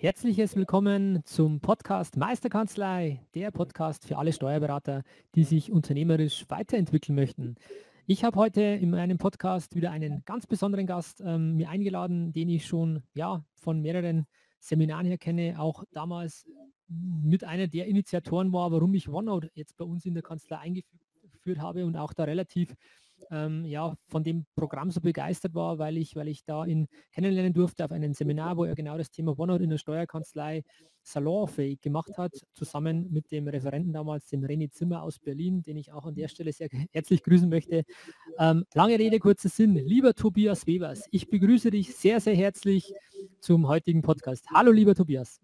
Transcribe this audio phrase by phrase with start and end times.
[0.00, 5.02] Herzliches Willkommen zum Podcast Meisterkanzlei, der Podcast für alle Steuerberater,
[5.34, 7.56] die sich unternehmerisch weiterentwickeln möchten.
[8.06, 12.48] Ich habe heute in meinem Podcast wieder einen ganz besonderen Gast ähm, mir eingeladen, den
[12.48, 14.28] ich schon ja, von mehreren
[14.60, 16.46] Seminaren her kenne, auch damals
[16.86, 21.58] mit einer der Initiatoren war, warum ich OneNote jetzt bei uns in der Kanzlei eingeführt
[21.58, 22.72] habe und auch da relativ
[23.30, 27.52] ähm, ja, von dem Programm so begeistert war, weil ich, weil ich da ihn kennenlernen
[27.52, 30.62] durfte auf einem Seminar, wo er genau das Thema OneNote in der Steuerkanzlei
[31.02, 35.92] salonfähig gemacht hat, zusammen mit dem Referenten damals, dem René Zimmer aus Berlin, den ich
[35.92, 37.84] auch an der Stelle sehr herzlich grüßen möchte.
[38.38, 39.74] Ähm, lange Rede, kurzer Sinn.
[39.74, 42.94] Lieber Tobias Webers, ich begrüße dich sehr, sehr herzlich
[43.40, 44.46] zum heutigen Podcast.
[44.52, 45.40] Hallo, lieber Tobias.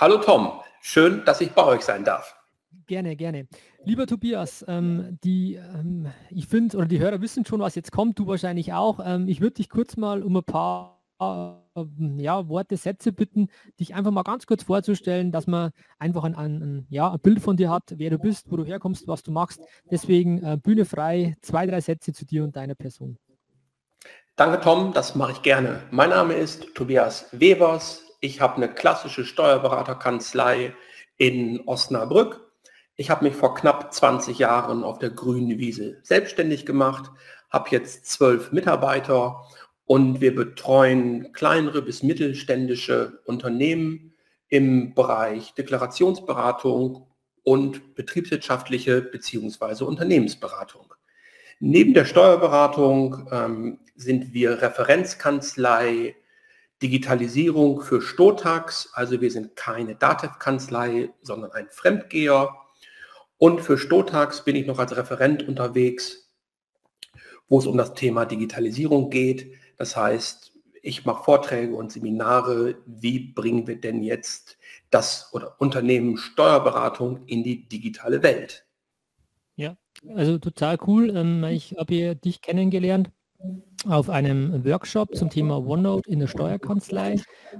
[0.00, 2.39] Hallo Tom, schön, dass ich bei euch sein darf.
[2.90, 3.46] Gerne, gerne.
[3.84, 8.18] Lieber Tobias, ähm, die, ähm, ich finde, oder die Hörer wissen schon, was jetzt kommt,
[8.18, 8.98] du wahrscheinlich auch.
[9.04, 11.84] Ähm, ich würde dich kurz mal um ein paar äh,
[12.16, 13.46] ja, Worte, Sätze bitten,
[13.78, 17.56] dich einfach mal ganz kurz vorzustellen, dass man einfach ein, ein, ja, ein Bild von
[17.56, 19.60] dir hat, wer du bist, wo du herkommst, was du machst.
[19.88, 23.18] Deswegen äh, Bühne frei, zwei, drei Sätze zu dir und deiner Person.
[24.34, 25.84] Danke Tom, das mache ich gerne.
[25.92, 28.02] Mein Name ist Tobias Webers.
[28.20, 30.74] Ich habe eine klassische Steuerberaterkanzlei
[31.18, 32.49] in Osnabrück
[33.00, 37.10] ich habe mich vor knapp 20 Jahren auf der grünen Wiese selbstständig gemacht,
[37.48, 39.40] habe jetzt zwölf Mitarbeiter
[39.86, 44.12] und wir betreuen kleinere bis mittelständische Unternehmen
[44.48, 47.06] im Bereich Deklarationsberatung
[47.42, 49.84] und betriebswirtschaftliche bzw.
[49.84, 50.92] Unternehmensberatung.
[51.58, 56.16] Neben der Steuerberatung ähm, sind wir Referenzkanzlei
[56.82, 62.59] Digitalisierung für Stotax, also wir sind keine DATEV-Kanzlei, sondern ein Fremdgeher
[63.40, 66.30] und für Stotax bin ich noch als Referent unterwegs,
[67.48, 69.54] wo es um das Thema Digitalisierung geht.
[69.78, 70.52] Das heißt,
[70.82, 74.58] ich mache Vorträge und Seminare, wie bringen wir denn jetzt
[74.90, 78.66] das oder Unternehmen Steuerberatung in die digitale Welt.
[79.56, 79.78] Ja,
[80.14, 81.08] also total cool.
[81.16, 83.10] Ähm, ich habe dich kennengelernt
[83.86, 87.16] auf einem Workshop zum Thema OneNote in der Steuerkanzlei,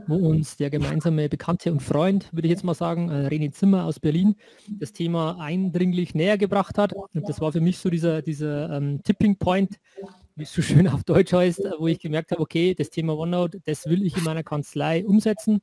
[0.06, 3.84] wo uns der gemeinsame Bekannte und Freund, würde ich jetzt mal sagen, äh, René Zimmer
[3.84, 4.36] aus Berlin,
[4.68, 6.92] das Thema eindringlich näher gebracht hat.
[6.92, 9.76] Und das war für mich so dieser, dieser ähm, Tipping Point,
[10.36, 13.60] wie es so schön auf Deutsch heißt, wo ich gemerkt habe, okay, das Thema OneNote,
[13.64, 15.60] das will ich in meiner Kanzlei umsetzen.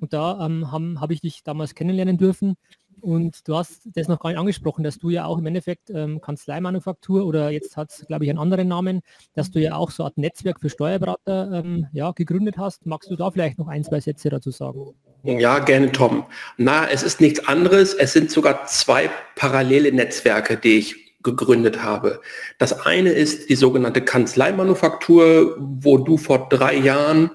[0.00, 2.56] Und da ähm, habe hab ich dich damals kennenlernen dürfen
[3.00, 6.20] und du hast das noch gar nicht angesprochen, dass du ja auch im Endeffekt ähm,
[6.20, 9.00] Kanzleimanufaktur oder jetzt hat es, glaube ich, einen anderen Namen,
[9.34, 12.86] dass du ja auch so ein Netzwerk für Steuerberater ähm, ja, gegründet hast.
[12.86, 14.94] Magst du da vielleicht noch ein, zwei Sätze dazu sagen?
[15.24, 16.24] Ja, gerne, Tom.
[16.56, 17.92] Na, es ist nichts anderes.
[17.94, 22.20] Es sind sogar zwei parallele Netzwerke, die ich gegründet habe.
[22.58, 27.30] Das eine ist die sogenannte Kanzleimanufaktur, wo du vor drei Jahren,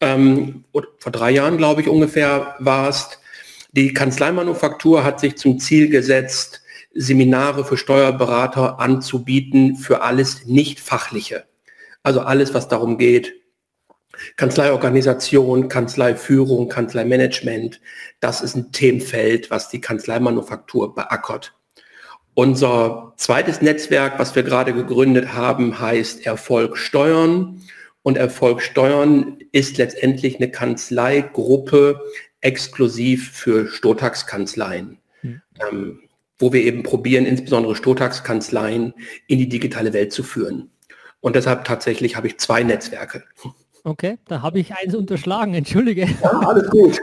[0.00, 3.19] ähm, vor drei Jahren, glaube ich, ungefähr warst,
[3.72, 11.44] die Kanzleimanufaktur hat sich zum Ziel gesetzt, Seminare für Steuerberater anzubieten für alles nicht-fachliche.
[12.02, 13.34] Also alles, was darum geht,
[14.36, 17.80] Kanzleiorganisation, Kanzleiführung, Kanzleimanagement,
[18.18, 21.54] das ist ein Themenfeld, was die Kanzleimanufaktur beackert.
[22.34, 27.62] Unser zweites Netzwerk, was wir gerade gegründet haben, heißt Erfolg Steuern.
[28.02, 32.00] Und Erfolg Steuern ist letztendlich eine Kanzleigruppe,
[32.40, 35.42] exklusiv für Stotax-Kanzleien, mhm.
[35.70, 36.00] ähm,
[36.38, 38.94] wo wir eben probieren, insbesondere Stotax-Kanzleien
[39.26, 40.70] in die digitale Welt zu führen.
[41.20, 43.24] Und deshalb tatsächlich habe ich zwei Netzwerke.
[43.84, 46.06] Okay, da habe ich eins unterschlagen, entschuldige.
[46.22, 47.00] Ja, alles gut.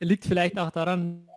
[0.00, 1.27] Liegt vielleicht auch daran,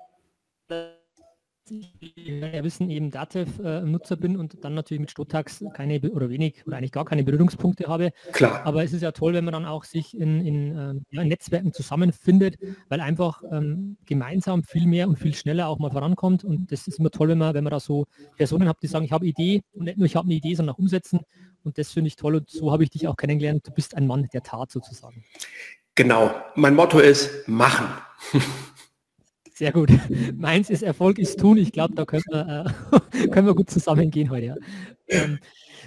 [2.15, 6.91] ja wissen, eben Datev-Nutzer bin und dann natürlich mit Stotax keine oder wenig oder eigentlich
[6.91, 8.12] gar keine Berührungspunkte habe.
[8.33, 8.65] Klar.
[8.65, 11.27] Aber es ist ja toll, wenn man dann auch sich in, in, ähm, ja, in
[11.27, 12.57] Netzwerken zusammenfindet,
[12.89, 16.44] weil einfach ähm, gemeinsam viel mehr und viel schneller auch mal vorankommt.
[16.44, 18.06] Und das ist immer toll, wenn man, wenn man da so
[18.38, 20.75] Personen hat, die sagen, ich habe Idee und nicht nur ich habe eine Idee, sondern
[20.75, 21.21] auch umsetzen.
[21.63, 23.67] Und das finde ich toll und so habe ich dich auch kennengelernt.
[23.67, 25.24] Du bist ein Mann der Tat sozusagen.
[25.95, 26.33] Genau.
[26.56, 27.88] Mein Motto ist machen.
[29.61, 29.91] Sehr gut.
[30.37, 31.55] Meins ist Erfolg ist tun.
[31.55, 32.65] Ich glaube, da können wir,
[33.13, 34.45] äh, können wir gut zusammengehen heute.
[34.47, 34.55] Ja.
[35.07, 35.37] Ähm,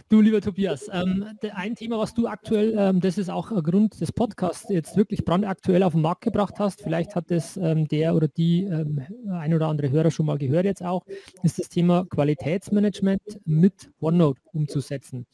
[0.09, 4.13] du, lieber Tobias, ähm, ein Thema, was du aktuell, ähm, das ist auch Grund des
[4.13, 8.29] Podcasts, jetzt wirklich brandaktuell auf den Markt gebracht hast, vielleicht hat das ähm, der oder
[8.29, 11.05] die ähm, ein oder andere Hörer schon mal gehört jetzt auch,
[11.43, 15.27] ist das Thema Qualitätsmanagement mit OneNote umzusetzen.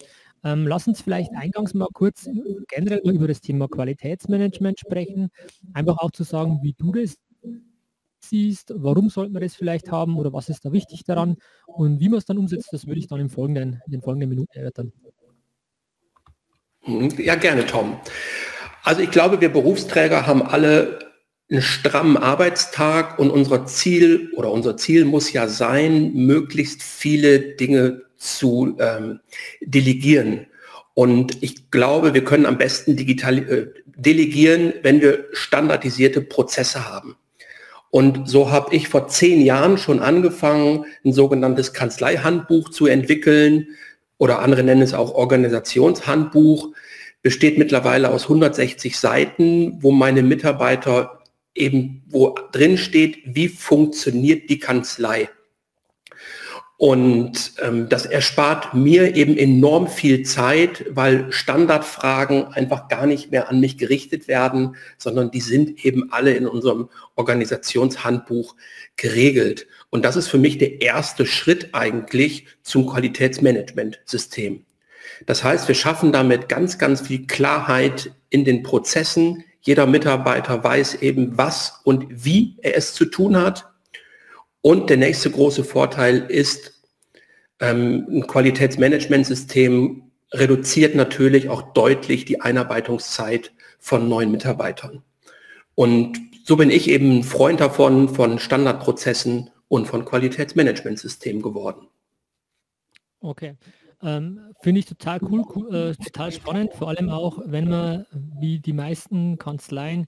[0.45, 2.27] Ähm, lass uns vielleicht eingangs mal kurz
[2.69, 5.29] generell über das Thema Qualitätsmanagement sprechen.
[5.75, 7.19] Einfach auch zu sagen, wie du das
[8.21, 11.37] siehst, warum sollte man das vielleicht haben oder was ist da wichtig daran
[11.67, 14.29] und wie man es dann umsetzt, das würde ich dann im folgenden, in den folgenden
[14.29, 14.93] Minuten erörtern.
[16.83, 17.97] Hm, ja, gerne, Tom.
[18.83, 21.11] Also ich glaube, wir Berufsträger haben alle
[21.51, 28.03] einen strammen Arbeitstag und unser Ziel oder unser Ziel muss ja sein, möglichst viele Dinge
[28.17, 29.21] zu ähm,
[29.61, 30.47] delegieren.
[30.95, 37.17] Und ich glaube, wir können am besten digital äh, delegieren, wenn wir standardisierte Prozesse haben.
[37.91, 43.69] Und so habe ich vor zehn Jahren schon angefangen, ein sogenanntes Kanzleihandbuch zu entwickeln
[44.17, 46.69] oder andere nennen es auch Organisationshandbuch,
[47.23, 51.21] besteht mittlerweile aus 160 Seiten, wo meine Mitarbeiter
[51.55, 55.29] eben, wo drin steht, wie funktioniert die Kanzlei.
[56.81, 63.51] Und ähm, das erspart mir eben enorm viel Zeit, weil Standardfragen einfach gar nicht mehr
[63.51, 68.57] an mich gerichtet werden, sondern die sind eben alle in unserem Organisationshandbuch
[68.97, 69.67] geregelt.
[69.91, 74.65] Und das ist für mich der erste Schritt eigentlich zum Qualitätsmanagementsystem.
[75.27, 79.45] Das heißt, wir schaffen damit ganz, ganz viel Klarheit in den Prozessen.
[79.61, 83.70] Jeder Mitarbeiter weiß eben, was und wie er es zu tun hat.
[84.63, 86.83] Und der nächste große Vorteil ist,
[87.61, 95.03] ähm, ein Qualitätsmanagementsystem reduziert natürlich auch deutlich die Einarbeitungszeit von neuen Mitarbeitern.
[95.75, 101.87] Und so bin ich eben ein Freund davon, von Standardprozessen und von Qualitätsmanagementsystemen geworden.
[103.21, 103.57] Okay.
[104.03, 108.59] Ähm, Finde ich total cool, cool äh, total spannend, vor allem auch, wenn man, wie
[108.59, 110.07] die meisten Kanzleien,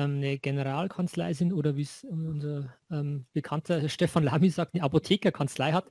[0.00, 5.86] eine Generalkanzlei sind oder wie es unser ähm, bekannter Stefan Lamy sagt, eine Apothekerkanzlei hat,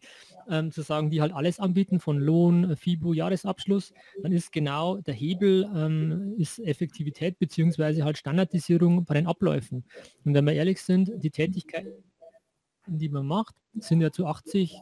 [0.50, 5.14] ähm, zu sagen, die halt alles anbieten, von Lohn, FIBO, Jahresabschluss, dann ist genau der
[5.14, 9.86] Hebel ähm, ist Effektivität beziehungsweise halt Standardisierung bei den Abläufen.
[10.26, 12.04] Und wenn wir ehrlich sind, die Tätigkeiten,
[12.86, 14.82] die man macht, sind ja zu 80,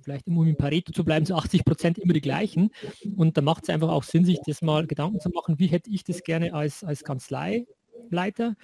[0.00, 2.70] vielleicht um im Pareto zu bleiben, zu 80 Prozent immer die gleichen.
[3.16, 5.90] Und da macht es einfach auch Sinn, sich das mal Gedanken zu machen, wie hätte
[5.90, 7.66] ich das gerne als, als Kanzlei
[8.12, 8.54] Leiter,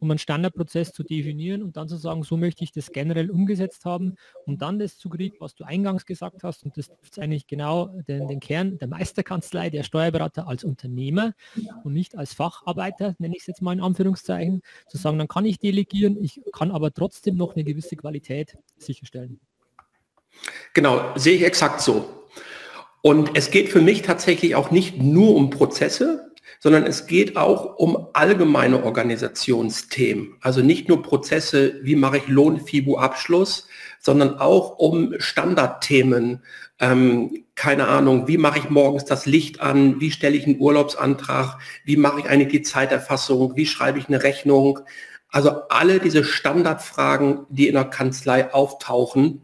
[0.00, 3.84] um einen Standardprozess zu definieren und dann zu sagen, so möchte ich das generell umgesetzt
[3.84, 6.64] haben, um dann das zu kriegen, was du eingangs gesagt hast.
[6.64, 11.32] Und das ist eigentlich genau den, den Kern der Meisterkanzlei, der Steuerberater als Unternehmer
[11.84, 15.44] und nicht als Facharbeiter, nenne ich es jetzt mal in Anführungszeichen, zu sagen, dann kann
[15.44, 19.40] ich delegieren, ich kann aber trotzdem noch eine gewisse Qualität sicherstellen.
[20.74, 22.26] Genau, sehe ich exakt so.
[23.02, 26.32] Und es geht für mich tatsächlich auch nicht nur um Prozesse,
[26.66, 30.34] sondern es geht auch um allgemeine Organisationsthemen.
[30.40, 33.68] Also nicht nur Prozesse, wie mache ich Lohn-FIBU-Abschluss,
[34.00, 36.42] sondern auch um Standardthemen.
[36.80, 41.60] Ähm, keine Ahnung, wie mache ich morgens das Licht an, wie stelle ich einen Urlaubsantrag,
[41.84, 44.80] wie mache ich eine die Zeiterfassung, wie schreibe ich eine Rechnung.
[45.28, 49.42] Also alle diese Standardfragen, die in der Kanzlei auftauchen,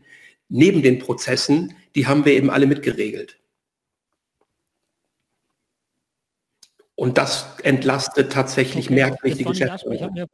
[0.49, 3.39] neben den Prozessen, die haben wir eben alle mitgeregelt.
[6.95, 8.95] Und das entlastet tatsächlich okay.
[8.95, 10.27] merklich die Geschäftsführung.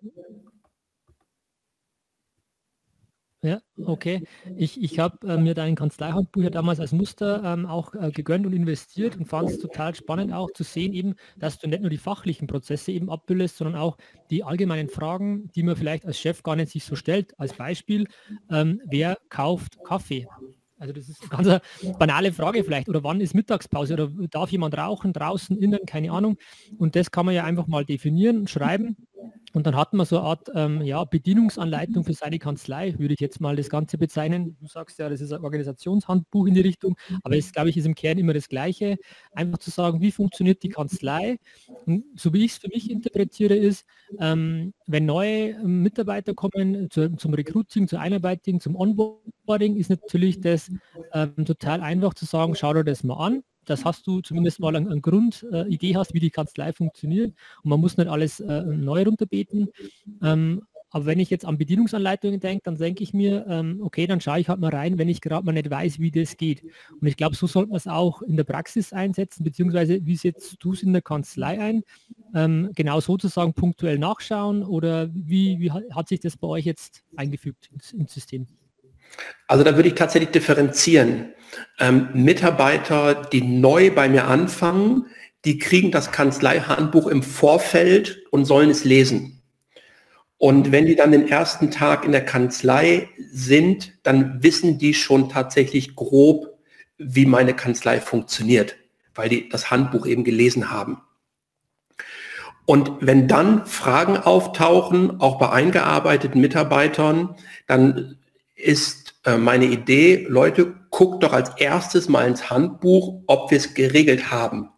[3.40, 4.24] Ja, okay.
[4.56, 8.44] Ich, ich habe äh, mir dein Kanzleihandbuch ja damals als Muster ähm, auch äh, gegönnt
[8.46, 11.90] und investiert und fand es total spannend auch zu sehen eben, dass du nicht nur
[11.90, 13.96] die fachlichen Prozesse eben abbildest, sondern auch
[14.30, 17.38] die allgemeinen Fragen, die man vielleicht als Chef gar nicht sich so stellt.
[17.38, 18.08] Als Beispiel,
[18.50, 20.26] ähm, wer kauft Kaffee?
[20.78, 21.62] Also das ist eine ganz
[21.98, 22.88] banale Frage vielleicht.
[22.88, 23.94] Oder wann ist Mittagspause?
[23.94, 25.80] Oder darf jemand rauchen draußen, innen?
[25.86, 26.36] Keine Ahnung.
[26.78, 28.96] Und das kann man ja einfach mal definieren, schreiben
[29.52, 33.20] und dann hat man so eine Art ähm, ja, Bedienungsanleitung für seine Kanzlei, würde ich
[33.20, 34.56] jetzt mal das Ganze bezeichnen.
[34.60, 37.86] Du sagst ja, das ist ein Organisationshandbuch in die Richtung, aber es, glaube ich, ist
[37.86, 38.98] im Kern immer das Gleiche.
[39.32, 41.38] Einfach zu sagen, wie funktioniert die Kanzlei?
[41.86, 43.86] Und so wie ich es für mich interpretiere, ist,
[44.20, 50.40] ähm, wenn neue ähm, Mitarbeiter kommen zu, zum Recruiting, zur Einarbeitung, zum Onboarding, ist natürlich
[50.40, 50.70] das
[51.12, 54.74] ähm, total einfach zu sagen, schau dir das mal an das hast du zumindest mal
[54.74, 57.34] eine, eine Grundidee äh, hast, wie die Kanzlei funktioniert.
[57.62, 59.68] Und man muss nicht alles äh, neu runterbeten.
[60.22, 64.22] Ähm, aber wenn ich jetzt an Bedienungsanleitungen denke, dann denke ich mir, ähm, okay, dann
[64.22, 66.62] schaue ich halt mal rein, wenn ich gerade mal nicht weiß, wie das geht.
[66.98, 70.56] Und ich glaube, so sollte man es auch in der Praxis einsetzen, beziehungsweise wie setzt
[70.60, 71.82] du es in der Kanzlei ein?
[72.34, 77.68] Ähm, genau sozusagen punktuell nachschauen oder wie, wie hat sich das bei euch jetzt eingefügt
[77.70, 78.46] ins, ins System?
[79.46, 81.32] Also da würde ich tatsächlich differenzieren.
[81.80, 85.06] Ähm, Mitarbeiter, die neu bei mir anfangen,
[85.44, 89.42] die kriegen das Kanzleihandbuch im Vorfeld und sollen es lesen.
[90.36, 95.28] Und wenn die dann den ersten Tag in der Kanzlei sind, dann wissen die schon
[95.28, 96.58] tatsächlich grob,
[96.96, 98.76] wie meine Kanzlei funktioniert,
[99.14, 101.00] weil die das Handbuch eben gelesen haben.
[102.66, 107.34] Und wenn dann Fragen auftauchen, auch bei eingearbeiteten Mitarbeitern,
[107.66, 108.18] dann
[108.58, 113.74] ist äh, meine Idee, Leute, guckt doch als erstes mal ins Handbuch, ob wir es
[113.74, 114.70] geregelt haben.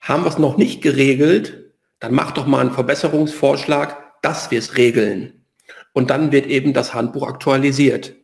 [0.00, 4.76] Haben wir es noch nicht geregelt, dann macht doch mal einen Verbesserungsvorschlag, dass wir es
[4.76, 5.44] regeln.
[5.92, 8.14] Und dann wird eben das Handbuch aktualisiert.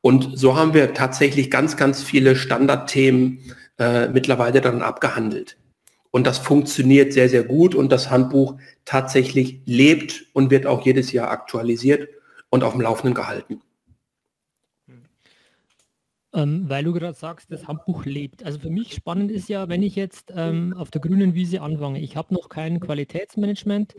[0.00, 3.40] Und so haben wir tatsächlich ganz, ganz viele Standardthemen
[3.78, 5.56] äh, mittlerweile dann abgehandelt.
[6.10, 11.10] Und das funktioniert sehr, sehr gut und das Handbuch tatsächlich lebt und wird auch jedes
[11.12, 12.08] Jahr aktualisiert
[12.50, 13.62] und auf dem Laufenden gehalten.
[16.34, 18.42] Ähm, weil du gerade sagst, das Handbuch lebt.
[18.44, 22.00] Also für mich spannend ist ja, wenn ich jetzt ähm, auf der grünen Wiese anfange.
[22.00, 23.94] Ich habe noch kein Qualitätsmanagement.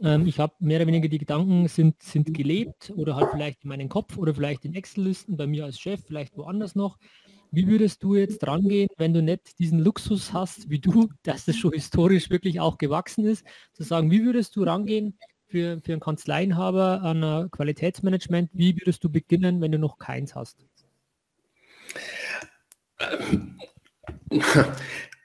[0.00, 3.68] Ähm, ich habe mehr oder weniger die Gedanken sind, sind gelebt oder halt vielleicht in
[3.68, 6.96] meinem Kopf oder vielleicht in Excel-Listen bei mir als Chef, vielleicht woanders noch.
[7.50, 11.56] Wie würdest du jetzt rangehen, wenn du nicht diesen Luxus hast, wie du, dass das
[11.56, 16.00] schon historisch wirklich auch gewachsen ist, zu sagen, wie würdest du rangehen für, für einen
[16.00, 18.48] Kanzleienhaber an Qualitätsmanagement?
[18.54, 20.64] Wie würdest du beginnen, wenn du noch keins hast?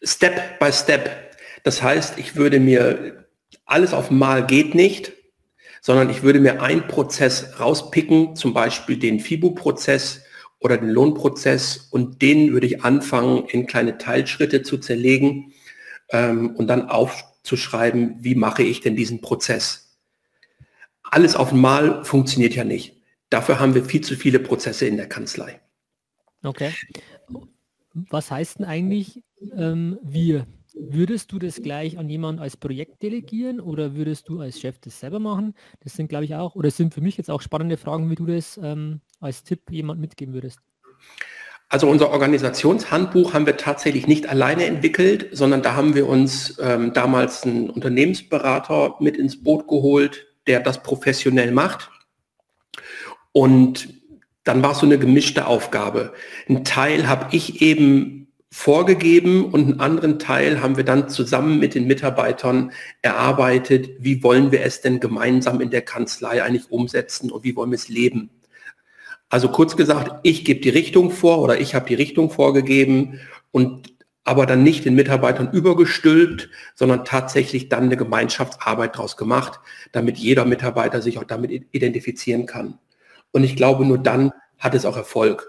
[0.03, 1.09] Step by Step.
[1.63, 3.27] Das heißt, ich würde mir
[3.65, 5.13] alles auf Mal geht nicht,
[5.81, 10.23] sondern ich würde mir einen Prozess rauspicken, zum Beispiel den FIBU-Prozess
[10.59, 15.53] oder den Lohnprozess und den würde ich anfangen, in kleine Teilschritte zu zerlegen
[16.09, 19.97] ähm, und dann aufzuschreiben, wie mache ich denn diesen Prozess.
[21.03, 23.01] Alles auf Mal funktioniert ja nicht.
[23.29, 25.61] Dafür haben wir viel zu viele Prozesse in der Kanzlei.
[26.43, 26.73] Okay.
[27.93, 29.23] Was heißt denn eigentlich
[29.55, 30.47] ähm, wir?
[30.73, 34.99] Würdest du das gleich an jemanden als Projekt delegieren oder würdest du als Chef das
[34.99, 35.53] selber machen?
[35.81, 38.25] Das sind, glaube ich, auch, oder sind für mich jetzt auch spannende Fragen, wie du
[38.25, 40.59] das ähm, als Tipp jemand mitgeben würdest.
[41.67, 46.91] Also unser Organisationshandbuch haben wir tatsächlich nicht alleine entwickelt, sondern da haben wir uns ähm,
[46.93, 51.89] damals einen Unternehmensberater mit ins Boot geholt, der das professionell macht.
[53.31, 54.00] Und
[54.43, 56.13] dann war es so eine gemischte Aufgabe.
[56.49, 58.21] Ein Teil habe ich eben
[58.51, 62.71] vorgegeben und einen anderen Teil haben wir dann zusammen mit den Mitarbeitern
[63.01, 67.71] erarbeitet, wie wollen wir es denn gemeinsam in der Kanzlei eigentlich umsetzen und wie wollen
[67.71, 68.29] wir es leben.
[69.29, 73.21] Also kurz gesagt, ich gebe die Richtung vor oder ich habe die Richtung vorgegeben
[73.51, 73.93] und
[74.23, 79.59] aber dann nicht den Mitarbeitern übergestülpt, sondern tatsächlich dann eine Gemeinschaftsarbeit daraus gemacht,
[79.93, 82.77] damit jeder Mitarbeiter sich auch damit identifizieren kann.
[83.31, 85.47] Und ich glaube, nur dann hat es auch Erfolg.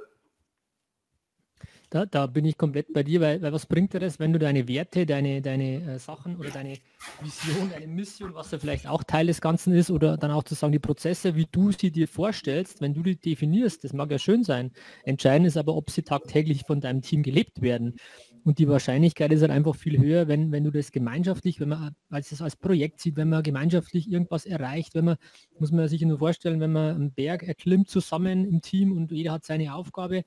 [1.93, 4.39] Da, da bin ich komplett bei dir, weil, weil was bringt dir das, wenn du
[4.39, 6.79] deine Werte, deine, deine äh, Sachen oder deine
[7.21, 10.55] Vision, deine Mission, was ja vielleicht auch Teil des Ganzen ist, oder dann auch zu
[10.55, 14.19] sagen, die Prozesse, wie du sie dir vorstellst, wenn du die definierst, das mag ja
[14.19, 14.71] schön sein.
[15.05, 17.97] Entscheidend ist aber, ob sie tagtäglich von deinem Team gelebt werden.
[18.45, 21.95] Und die Wahrscheinlichkeit ist halt einfach viel höher, wenn, wenn du das gemeinschaftlich, wenn man
[22.11, 25.17] als es als Projekt sieht, wenn man gemeinschaftlich irgendwas erreicht, wenn man,
[25.59, 29.33] muss man sich nur vorstellen, wenn man einen Berg erklimmt zusammen im Team und jeder
[29.33, 30.25] hat seine Aufgabe,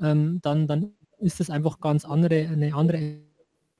[0.00, 3.25] ähm, dann, dann ist das einfach ganz andere, eine andere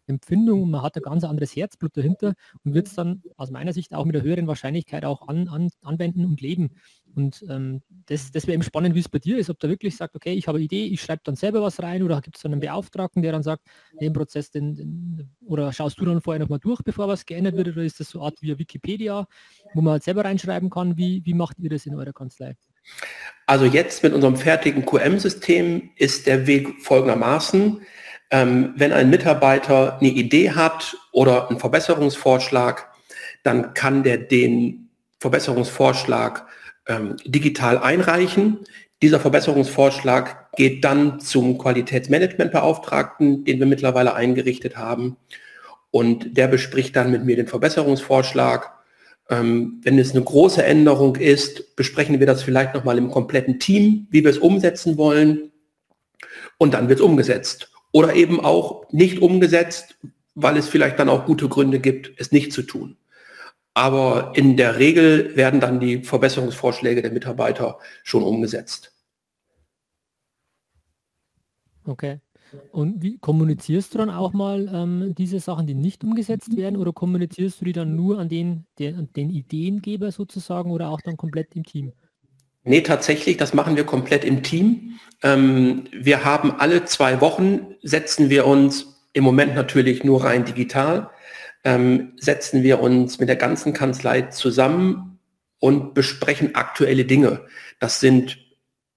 [0.07, 2.35] Empfindung und man hat ein ganz anderes Herzblut dahinter
[2.65, 5.71] und wird es dann aus meiner Sicht auch mit der höheren Wahrscheinlichkeit auch an, an,
[5.83, 6.71] anwenden und leben.
[7.15, 9.97] Und ähm, das, das wäre eben spannend, wie es bei dir ist, ob der wirklich
[9.97, 12.43] sagt, okay, ich habe eine Idee, ich schreibe dann selber was rein oder gibt es
[12.43, 13.63] dann einen Beauftragten, der dann sagt,
[13.99, 17.69] den Prozess, den, den, oder schaust du dann vorher nochmal durch, bevor was geändert wird,
[17.69, 19.27] oder ist das so eine Art wie Wikipedia,
[19.73, 22.55] wo man halt selber reinschreiben kann, wie, wie macht ihr das in eurer Kanzlei?
[23.47, 27.81] Also jetzt mit unserem fertigen QM-System ist der Weg folgendermaßen.
[28.30, 32.90] Ähm, wenn ein Mitarbeiter eine Idee hat oder einen Verbesserungsvorschlag,
[33.45, 34.88] dann kann der den
[35.21, 36.47] Verbesserungsvorschlag
[36.88, 38.59] ähm, digital einreichen.
[39.02, 45.16] Dieser Verbesserungsvorschlag geht dann zum Qualitätsmanagementbeauftragten, den wir mittlerweile eingerichtet haben.
[45.90, 48.73] Und der bespricht dann mit mir den Verbesserungsvorschlag.
[49.30, 54.09] Ähm, wenn es eine große Änderung ist, besprechen wir das vielleicht nochmal im kompletten Team,
[54.11, 55.52] wie wir es umsetzen wollen.
[56.59, 59.97] Und dann wird es umgesetzt oder eben auch nicht umgesetzt,
[60.35, 62.99] weil es vielleicht dann auch gute Gründe gibt, es nicht zu tun.
[63.76, 68.95] aber in der Regel werden dann die Verbesserungsvorschläge der Mitarbeiter schon umgesetzt.
[71.85, 72.21] Okay.
[72.73, 76.93] Und wie kommunizierst du dann auch mal ähm, diese Sachen, die nicht umgesetzt werden, oder
[76.95, 81.55] kommunizierst du die dann nur an den, den, den Ideengeber sozusagen oder auch dann komplett
[81.55, 81.93] im Team?
[82.68, 84.99] Nee, tatsächlich, das machen wir komplett im Team.
[85.23, 91.11] Ähm, wir haben alle zwei Wochen, setzen wir uns im Moment natürlich nur rein digital,
[91.62, 95.20] ähm, setzen wir uns mit der ganzen Kanzlei zusammen
[95.61, 97.42] und besprechen aktuelle Dinge.
[97.78, 98.37] Das sind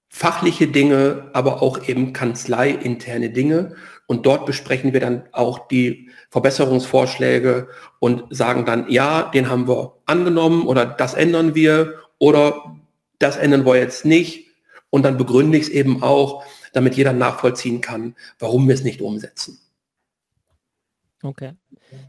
[0.09, 3.75] fachliche Dinge, aber auch eben kanzleiinterne Dinge.
[4.07, 7.67] Und dort besprechen wir dann auch die Verbesserungsvorschläge
[7.99, 12.78] und sagen dann, ja, den haben wir angenommen oder das ändern wir oder
[13.19, 14.47] das ändern wir jetzt nicht.
[14.89, 19.01] Und dann begründe ich es eben auch, damit jeder nachvollziehen kann, warum wir es nicht
[19.01, 19.59] umsetzen.
[21.21, 21.53] Okay.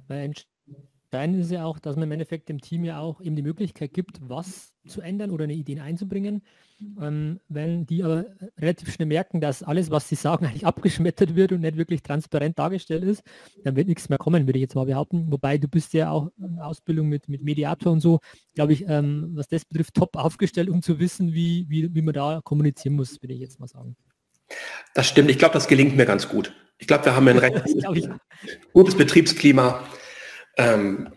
[0.08, 3.42] Weil entscheidend ist ja auch, dass man im Endeffekt dem Team ja auch eben die
[3.42, 6.42] Möglichkeit gibt, was zu ändern oder eine Idee einzubringen.
[7.00, 8.24] Ähm, wenn die aber
[8.58, 12.58] relativ schnell merken, dass alles, was sie sagen, eigentlich abgeschmettert wird und nicht wirklich transparent
[12.58, 13.22] dargestellt ist,
[13.64, 15.30] dann wird nichts mehr kommen, würde ich jetzt mal behaupten.
[15.30, 18.20] Wobei du bist ja auch in Ausbildung mit, mit Mediator und so,
[18.54, 22.14] glaube ich, ähm, was das betrifft, top aufgestellt, um zu wissen, wie, wie, wie man
[22.14, 23.96] da kommunizieren muss, würde ich jetzt mal sagen.
[24.94, 25.30] Das stimmt.
[25.30, 26.52] Ich glaube, das gelingt mir ganz gut.
[26.78, 27.62] Ich glaube, wir haben ein recht
[28.72, 29.82] gutes Betriebsklima.
[30.56, 31.10] Ähm,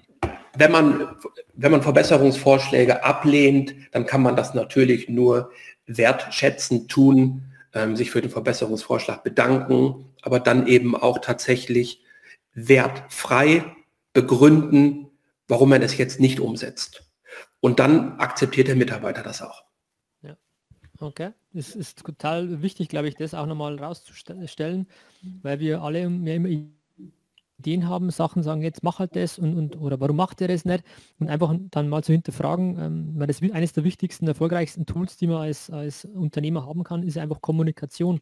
[0.56, 1.16] wenn man,
[1.54, 5.52] wenn man Verbesserungsvorschläge ablehnt, dann kann man das natürlich nur
[5.86, 12.04] wertschätzend tun, ähm, sich für den Verbesserungsvorschlag bedanken, aber dann eben auch tatsächlich
[12.54, 13.66] wertfrei
[14.14, 15.10] begründen,
[15.48, 17.12] warum man es jetzt nicht umsetzt.
[17.60, 19.64] Und dann akzeptiert der Mitarbeiter das auch.
[20.22, 20.36] Ja,
[21.00, 21.32] okay.
[21.54, 24.88] Es ist total wichtig, glaube ich, das auch nochmal rauszustellen,
[25.42, 26.50] weil wir alle mehr immer
[27.60, 30.66] Ideen haben, Sachen sagen, jetzt mach halt das und, und oder warum macht ihr das
[30.66, 30.84] nicht?
[31.20, 35.28] Und einfach dann mal zu hinterfragen, ähm, weil das eines der wichtigsten, erfolgreichsten Tools, die
[35.28, 38.20] man als, als Unternehmer haben kann, ist einfach Kommunikation.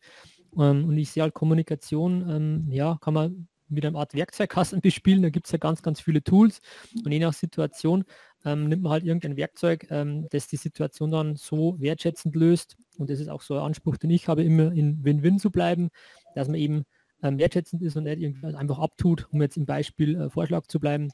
[0.58, 5.24] Ähm, und ich sehe halt Kommunikation, ähm, ja, kann man mit einer Art Werkzeugkasten bespielen.
[5.24, 6.62] Da gibt es ja ganz, ganz viele Tools.
[7.04, 8.04] Und je nach Situation
[8.46, 12.76] ähm, nimmt man halt irgendein Werkzeug, ähm, das die Situation dann so wertschätzend löst.
[12.98, 15.90] Und das ist auch so ein Anspruch, den ich habe, immer in Win-Win zu bleiben,
[16.36, 16.84] dass man eben
[17.22, 21.10] wertschätzend ist und nicht irgendwie einfach abtut, um jetzt im Beispiel äh, Vorschlag zu bleiben,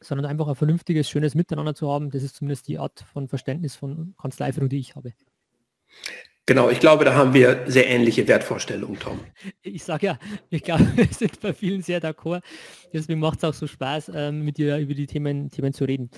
[0.00, 2.10] sondern einfach ein vernünftiges, schönes Miteinander zu haben.
[2.10, 5.12] Das ist zumindest die Art von Verständnis von Kanzleiführung, die ich habe.
[6.48, 9.18] Genau, ich glaube, da haben wir sehr ähnliche Wertvorstellungen, Tom.
[9.62, 12.40] Ich sage ja, ich glaube, wir sind bei vielen sehr d'accord.
[12.92, 16.08] Deswegen macht es auch so Spaß, ähm, mit dir über die Themen, Themen zu reden.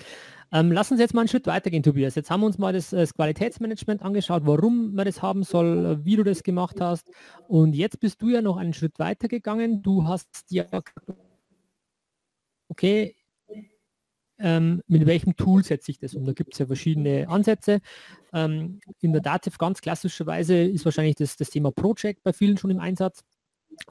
[0.52, 2.14] Ähm, lass uns jetzt mal einen Schritt weitergehen, Tobias.
[2.14, 6.16] Jetzt haben wir uns mal das, das, Qualitätsmanagement angeschaut, warum man das haben soll, wie
[6.16, 7.10] du das gemacht hast.
[7.48, 9.82] Und jetzt bist du ja noch einen Schritt weiter gegangen.
[9.82, 10.66] Du hast ja,
[12.68, 13.14] okay,
[14.38, 16.24] ähm, mit welchem Tool setze ich das um?
[16.24, 17.80] Da gibt es ja verschiedene Ansätze.
[18.32, 22.70] Ähm, in der Dativ ganz klassischerweise ist wahrscheinlich das, das Thema Project bei vielen schon
[22.70, 23.24] im Einsatz.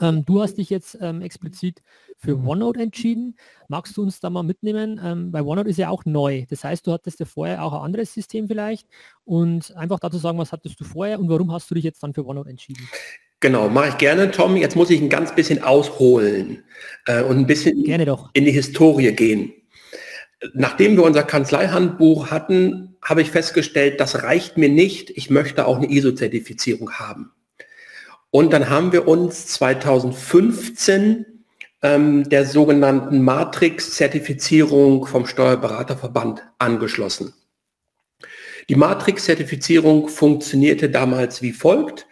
[0.02, 1.82] Ähm, du hast dich jetzt ähm, explizit
[2.18, 3.38] für OneNote entschieden.
[3.68, 5.00] Magst du uns da mal mitnehmen?
[5.04, 6.46] Ähm, weil OneNote ist ja auch neu.
[6.50, 8.88] Das heißt, du hattest ja vorher auch ein anderes System vielleicht.
[9.24, 12.14] Und einfach dazu sagen, was hattest du vorher und warum hast du dich jetzt dann
[12.14, 12.88] für OneNote entschieden?
[13.40, 14.58] Genau, mache ich gerne, Tom.
[14.58, 16.64] Jetzt muss ich ein ganz bisschen ausholen
[17.06, 19.54] äh, und ein bisschen in die Historie gehen.
[20.54, 25.10] Nachdem wir unser Kanzleihandbuch hatten, habe ich festgestellt, das reicht mir nicht.
[25.12, 27.32] Ich möchte auch eine ISO-Zertifizierung haben.
[28.30, 31.26] Und dann haben wir uns 2015
[31.82, 37.34] ähm, der sogenannten Matrix-Zertifizierung vom Steuerberaterverband angeschlossen.
[38.70, 42.06] Die Matrix-Zertifizierung funktionierte damals wie folgt.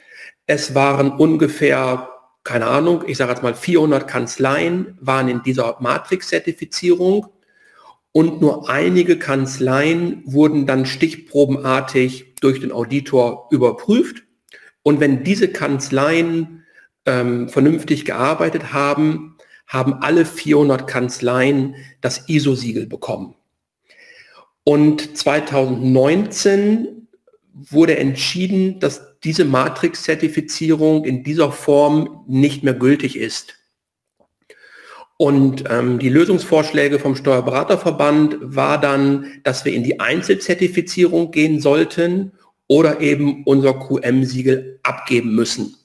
[0.47, 2.09] Es waren ungefähr,
[2.43, 7.27] keine Ahnung, ich sage jetzt mal 400 Kanzleien waren in dieser Matrix-Zertifizierung
[8.15, 14.23] und nur einige Kanzleien wurden dann stichprobenartig durch den Auditor überprüft.
[14.83, 16.63] Und wenn diese Kanzleien
[17.05, 19.35] ähm, vernünftig gearbeitet haben,
[19.67, 23.35] haben alle 400 Kanzleien das ISO-Siegel bekommen.
[24.63, 27.09] Und 2019
[27.53, 33.55] wurde entschieden, dass diese Matrix-Zertifizierung in dieser Form nicht mehr gültig ist.
[35.17, 42.33] Und ähm, die Lösungsvorschläge vom Steuerberaterverband war dann, dass wir in die Einzelzertifizierung gehen sollten
[42.67, 45.75] oder eben unser QM-Siegel abgeben müssen.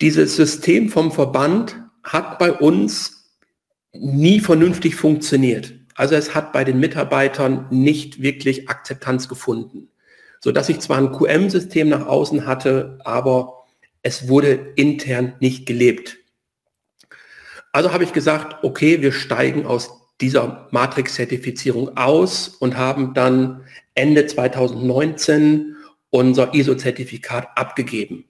[0.00, 3.30] Dieses System vom Verband hat bei uns
[3.92, 5.74] nie vernünftig funktioniert.
[5.94, 9.90] Also es hat bei den Mitarbeitern nicht wirklich Akzeptanz gefunden,
[10.40, 13.64] so dass ich zwar ein QM-System nach außen hatte, aber
[14.02, 16.18] es wurde intern nicht gelebt.
[17.72, 24.26] Also habe ich gesagt, okay, wir steigen aus dieser Matrix-Zertifizierung aus und haben dann Ende
[24.26, 25.76] 2019
[26.10, 28.26] unser ISO-Zertifikat abgegeben.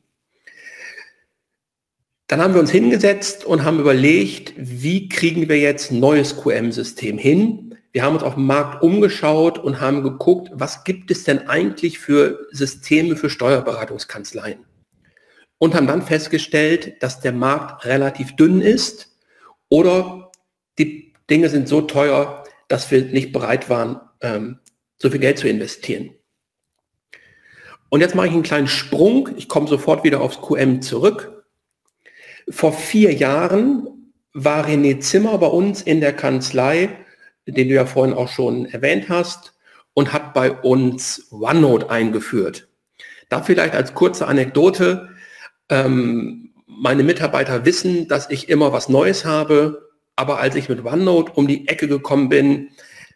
[2.28, 7.18] Dann haben wir uns hingesetzt und haben überlegt, wie kriegen wir jetzt ein neues QM-System
[7.18, 7.76] hin.
[7.90, 11.98] Wir haben uns auf dem Markt umgeschaut und haben geguckt, was gibt es denn eigentlich
[11.98, 14.60] für Systeme für Steuerberatungskanzleien.
[15.58, 19.11] Und haben dann festgestellt, dass der Markt relativ dünn ist
[19.72, 20.30] oder
[20.78, 24.58] die Dinge sind so teuer, dass wir nicht bereit waren, ähm,
[24.98, 26.10] so viel Geld zu investieren.
[27.88, 29.30] Und jetzt mache ich einen kleinen Sprung.
[29.38, 31.46] Ich komme sofort wieder aufs QM zurück.
[32.50, 36.90] Vor vier Jahren war René Zimmer bei uns in der Kanzlei,
[37.46, 39.54] den du ja vorhin auch schon erwähnt hast,
[39.94, 42.68] und hat bei uns OneNote eingeführt.
[43.30, 45.08] Da vielleicht als kurze Anekdote.
[45.70, 51.32] Ähm, meine Mitarbeiter wissen, dass ich immer was Neues habe, aber als ich mit OneNote
[51.32, 52.70] um die Ecke gekommen bin,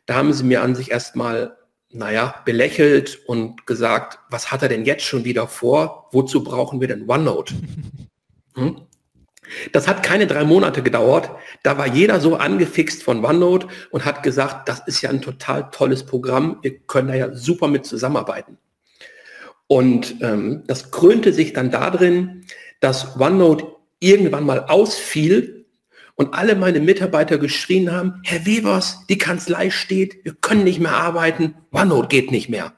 [0.07, 1.57] da haben sie mir an sich erstmal
[1.91, 6.09] naja, belächelt und gesagt, was hat er denn jetzt schon wieder vor?
[6.13, 7.55] Wozu brauchen wir denn OneNote?
[8.59, 8.87] Hm?
[9.73, 11.29] Das hat keine drei Monate gedauert.
[11.63, 15.69] Da war jeder so angefixt von OneNote und hat gesagt, das ist ja ein total
[15.71, 16.59] tolles Programm.
[16.63, 18.57] Wir können da ja super mit zusammenarbeiten.
[19.67, 22.47] Und ähm, das krönte sich dann darin,
[22.81, 23.67] dass OneNote
[24.01, 25.67] irgendwann mal ausfiel
[26.15, 30.95] und alle meine Mitarbeiter geschrien haben, Herr Webers, die Kanzlei steht, wir können nicht mehr
[30.95, 32.73] arbeiten, OneNote geht nicht mehr.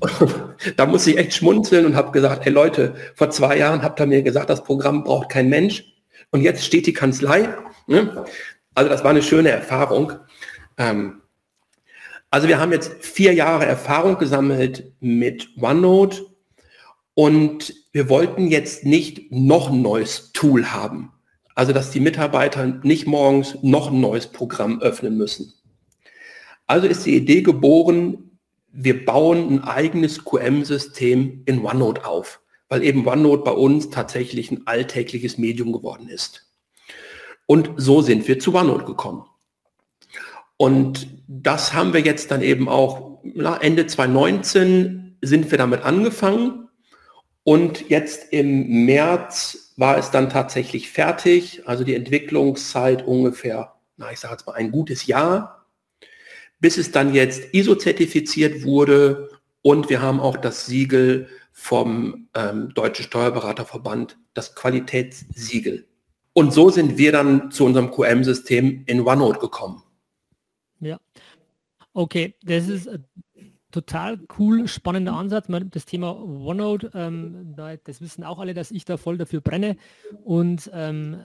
[0.76, 4.06] Da muss ich echt schmunzeln und habe gesagt, hey Leute, vor zwei Jahren habt ihr
[4.06, 5.84] mir gesagt, das Programm braucht kein Mensch
[6.30, 7.54] und jetzt steht die Kanzlei.
[7.86, 8.24] Ne?
[8.74, 10.12] Also das war eine schöne Erfahrung.
[10.78, 11.22] Ähm,
[12.30, 16.26] also wir haben jetzt vier Jahre Erfahrung gesammelt mit OneNote
[17.14, 21.12] und wir wollten jetzt nicht noch ein neues Tool haben.
[21.54, 25.54] Also, dass die Mitarbeiter nicht morgens noch ein neues Programm öffnen müssen.
[26.66, 28.38] Also ist die Idee geboren,
[28.70, 34.66] wir bauen ein eigenes QM-System in OneNote auf, weil eben OneNote bei uns tatsächlich ein
[34.66, 36.52] alltägliches Medium geworden ist.
[37.46, 39.24] Und so sind wir zu OneNote gekommen.
[40.58, 43.22] Und das haben wir jetzt dann eben auch,
[43.62, 46.65] Ende 2019 sind wir damit angefangen
[47.46, 51.62] und jetzt im März war es dann tatsächlich fertig.
[51.64, 55.64] Also die Entwicklungszeit ungefähr, na, ich sage jetzt mal ein gutes Jahr,
[56.58, 59.30] bis es dann jetzt ISO-zertifiziert wurde
[59.62, 65.86] und wir haben auch das Siegel vom ähm, Deutschen Steuerberaterverband, das Qualitätssiegel.
[66.32, 69.84] Und so sind wir dann zu unserem QM-System in OneNote gekommen.
[70.80, 70.98] Ja,
[71.92, 72.90] okay, das ist
[73.70, 75.46] total cool, spannender Ansatz.
[75.70, 79.76] Das Thema OneNote, ähm, das wissen auch alle, dass ich da voll dafür brenne
[80.24, 81.24] und ähm,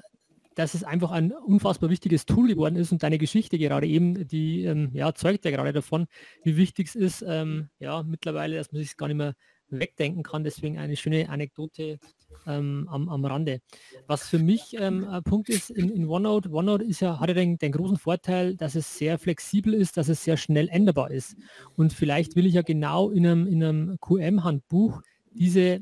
[0.56, 4.66] dass es einfach ein unfassbar wichtiges Tool geworden ist und deine Geschichte gerade eben, die
[4.66, 6.08] ähm, ja, zeugt ja gerade davon,
[6.44, 9.36] wie wichtig es ist, ähm, ja, mittlerweile, dass man sich gar nicht mehr
[9.70, 10.44] wegdenken kann.
[10.44, 12.00] Deswegen eine schöne Anekdote
[12.48, 13.62] ähm, am, am Rande.
[14.08, 17.36] Was für mich ähm, ein Punkt ist in, in OneNote, OneNote ist ja, hat ja
[17.36, 21.36] den, den, großen Vorteil, dass es sehr flexibel ist, dass es sehr schnell änderbar ist.
[21.76, 25.82] Und vielleicht will ich ja genau in einem, in einem QM-Handbuch diese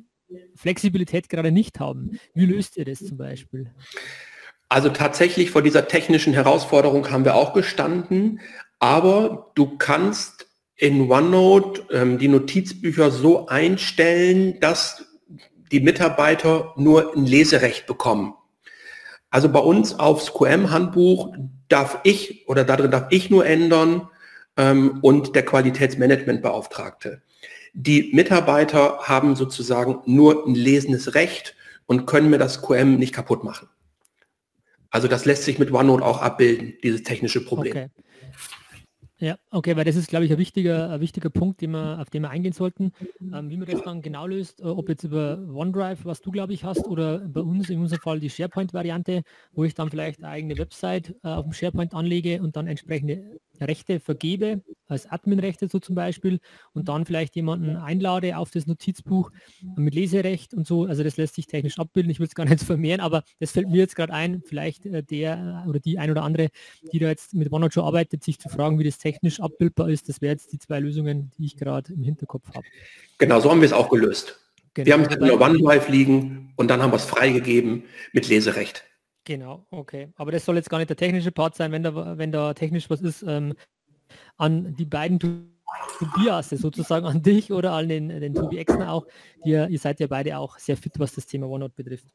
[0.56, 2.20] Flexibilität gerade nicht haben.
[2.34, 3.72] Wie löst ihr das zum Beispiel?
[4.68, 8.40] Also tatsächlich vor dieser technischen Herausforderung haben wir auch gestanden,
[8.78, 15.09] aber du kannst in OneNote ähm, die Notizbücher so einstellen, dass
[15.72, 18.34] die Mitarbeiter nur ein Leserecht bekommen.
[19.30, 21.36] Also bei uns aufs QM-Handbuch
[21.68, 24.10] darf ich oder darin darf ich nur ändern
[24.58, 27.22] ähm, und der Qualitätsmanagementbeauftragte.
[27.74, 31.56] Die Mitarbeiter haben sozusagen nur ein lesendes Recht
[31.86, 33.70] und können mir das QM nicht kaputt machen.
[34.90, 37.72] Also das lässt sich mit OneNote auch abbilden, dieses technische Problem.
[37.74, 37.88] Okay.
[39.22, 42.10] Ja, okay, weil das ist, glaube ich, ein wichtiger, ein wichtiger Punkt, den wir, auf
[42.10, 42.94] den wir eingehen sollten.
[43.34, 46.54] Ähm, wie man das dann genau löst, äh, ob jetzt über OneDrive, was du, glaube
[46.54, 50.30] ich, hast, oder bei uns, in unserem Fall die SharePoint-Variante, wo ich dann vielleicht eine
[50.30, 55.80] eigene Website äh, auf dem SharePoint anlege und dann entsprechende Rechte vergebe, als Admin-Rechte so
[55.80, 56.40] zum Beispiel,
[56.74, 59.32] und dann vielleicht jemanden einlade auf das Notizbuch
[59.76, 60.86] mit Leserecht und so.
[60.86, 62.12] Also das lässt sich technisch abbilden.
[62.12, 65.04] Ich will es gar nicht vermehren, aber das fällt mir jetzt gerade ein, vielleicht äh,
[65.04, 66.50] der oder die ein oder andere,
[66.92, 70.10] die da jetzt mit OneNote schon arbeitet, sich zu fragen, wie das technisch abbildbar ist.
[70.10, 72.66] Das wäre jetzt die zwei Lösungen, die ich gerade im Hinterkopf habe.
[73.18, 74.40] Genau, so haben wir es auch gelöst.
[74.74, 74.86] Genau.
[74.86, 78.86] Wir haben es in der OneDrive liegen und dann haben wir es freigegeben mit Leserecht.
[79.26, 80.10] Genau, okay.
[80.16, 82.90] Aber das soll jetzt gar nicht der technische Part sein, wenn da, wenn da technisch
[82.90, 83.54] was ist, ähm,
[84.38, 85.20] an die beiden
[86.00, 89.06] Tobias, sozusagen an dich oder an den, den Tobi Exner auch.
[89.44, 92.08] Die, ihr seid ja beide auch sehr fit, was das Thema OneNote betrifft.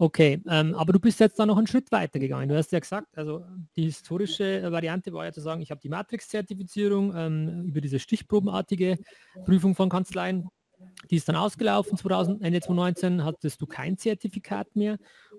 [0.00, 2.48] Okay, ähm, aber du bist jetzt da noch einen Schritt weiter gegangen.
[2.48, 5.88] Du hast ja gesagt, also die historische Variante war ja zu sagen, ich habe die
[5.88, 8.98] Matrix-Zertifizierung ähm, über diese stichprobenartige
[9.44, 10.48] Prüfung von Kanzleien.
[11.10, 14.98] Die ist dann ausgelaufen 2000, Ende 2019 hattest du kein Zertifikat mehr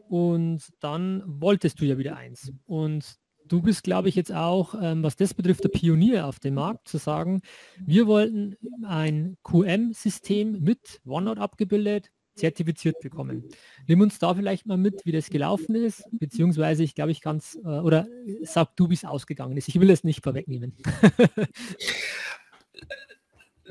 [0.10, 2.52] und dann wolltest du ja wieder eins.
[2.66, 3.19] Und
[3.50, 6.88] du bist, glaube ich, jetzt auch, ähm, was das betrifft, der Pionier auf dem Markt,
[6.88, 7.42] zu sagen,
[7.86, 13.44] wir wollten ein QM-System mit OneNote abgebildet, zertifiziert bekommen.
[13.88, 17.56] Nimm uns da vielleicht mal mit, wie das gelaufen ist, beziehungsweise ich glaube, ich es,
[17.56, 18.08] äh, oder
[18.44, 19.68] sag du, wie es ausgegangen ist.
[19.68, 20.76] Ich will es nicht vorwegnehmen.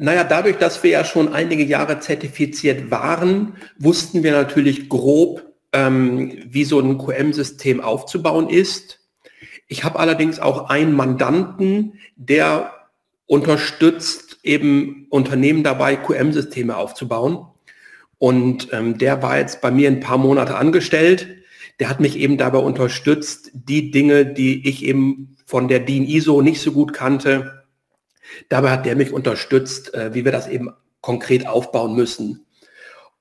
[0.00, 6.38] Naja, dadurch, dass wir ja schon einige Jahre zertifiziert waren, wussten wir natürlich grob, ähm,
[6.46, 8.97] wie so ein QM-System aufzubauen ist.
[9.68, 12.72] Ich habe allerdings auch einen Mandanten, der
[13.26, 17.46] unterstützt eben Unternehmen dabei, QM-Systeme aufzubauen.
[18.18, 21.28] Und ähm, der war jetzt bei mir ein paar Monate angestellt.
[21.78, 26.42] Der hat mich eben dabei unterstützt, die Dinge, die ich eben von der DIN ISO
[26.42, 27.58] nicht so gut kannte,
[28.48, 32.44] Dabei hat der mich unterstützt, äh, wie wir das eben konkret aufbauen müssen.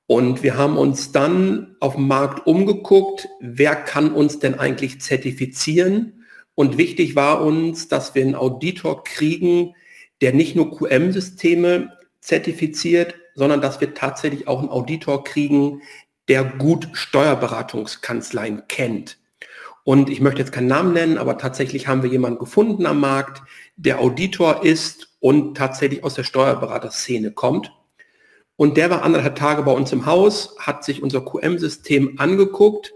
[0.05, 6.16] Und wir haben uns dann auf dem Markt umgeguckt, wer kann uns denn eigentlich zertifizieren?
[6.57, 9.75] Und wichtig war uns, dass wir einen Auditor kriegen,
[10.21, 15.83] der nicht nur QM-Systeme zertifiziert, sondern dass wir tatsächlich auch einen Auditor kriegen,
[16.27, 19.19] der gut Steuerberatungskanzleien kennt.
[19.83, 23.43] Und ich möchte jetzt keinen Namen nennen, aber tatsächlich haben wir jemanden gefunden am Markt,
[23.75, 27.71] der Auditor ist und tatsächlich aus der Steuerberaterszene kommt.
[28.55, 32.93] Und der war anderthalb Tage bei uns im Haus, hat sich unser QM-System angeguckt,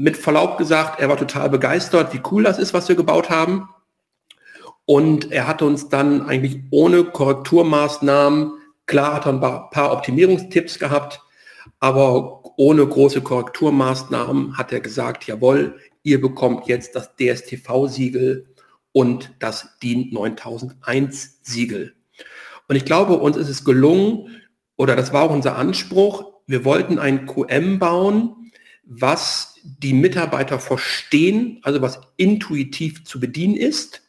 [0.00, 3.68] mit Verlaub gesagt, er war total begeistert, wie cool das ist, was wir gebaut haben.
[4.86, 8.52] Und er hat uns dann eigentlich ohne Korrekturmaßnahmen,
[8.86, 11.20] klar hat er ein paar Optimierungstipps gehabt,
[11.80, 18.46] aber ohne große Korrekturmaßnahmen hat er gesagt, jawohl, ihr bekommt jetzt das DSTV-Siegel
[18.92, 21.94] und das DIN 9001-Siegel.
[22.68, 24.42] Und ich glaube, uns ist es gelungen,
[24.76, 28.50] oder das war auch unser Anspruch, wir wollten ein QM bauen,
[28.86, 34.02] was die Mitarbeiter verstehen, also was intuitiv zu bedienen ist.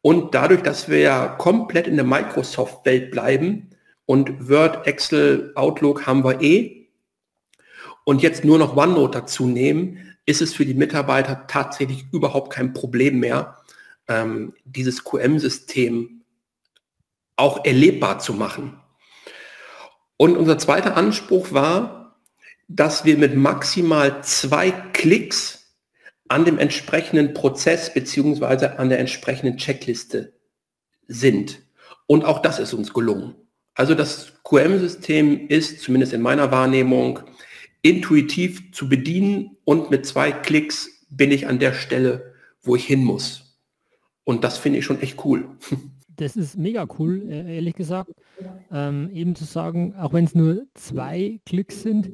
[0.00, 3.70] Und dadurch, dass wir ja komplett in der Microsoft-Welt bleiben
[4.06, 6.88] und Word, Excel, Outlook haben wir eh
[8.04, 12.72] und jetzt nur noch OneNote dazu nehmen, ist es für die Mitarbeiter tatsächlich überhaupt kein
[12.72, 13.58] Problem mehr,
[14.08, 16.22] ähm, dieses QM-System
[17.36, 18.80] auch erlebbar zu machen.
[20.16, 22.01] Und unser zweiter Anspruch war,
[22.68, 25.76] dass wir mit maximal zwei Klicks
[26.28, 30.32] an dem entsprechenden Prozess beziehungsweise an der entsprechenden Checkliste
[31.06, 31.60] sind.
[32.06, 33.34] Und auch das ist uns gelungen.
[33.74, 37.20] Also das QM-System ist, zumindest in meiner Wahrnehmung,
[37.82, 43.04] intuitiv zu bedienen und mit zwei Klicks bin ich an der Stelle, wo ich hin
[43.04, 43.58] muss.
[44.24, 45.48] Und das finde ich schon echt cool.
[46.16, 48.10] Das ist mega cool, äh, ehrlich gesagt.
[48.70, 52.10] Ähm, eben zu sagen, auch wenn es nur zwei Klicks sind,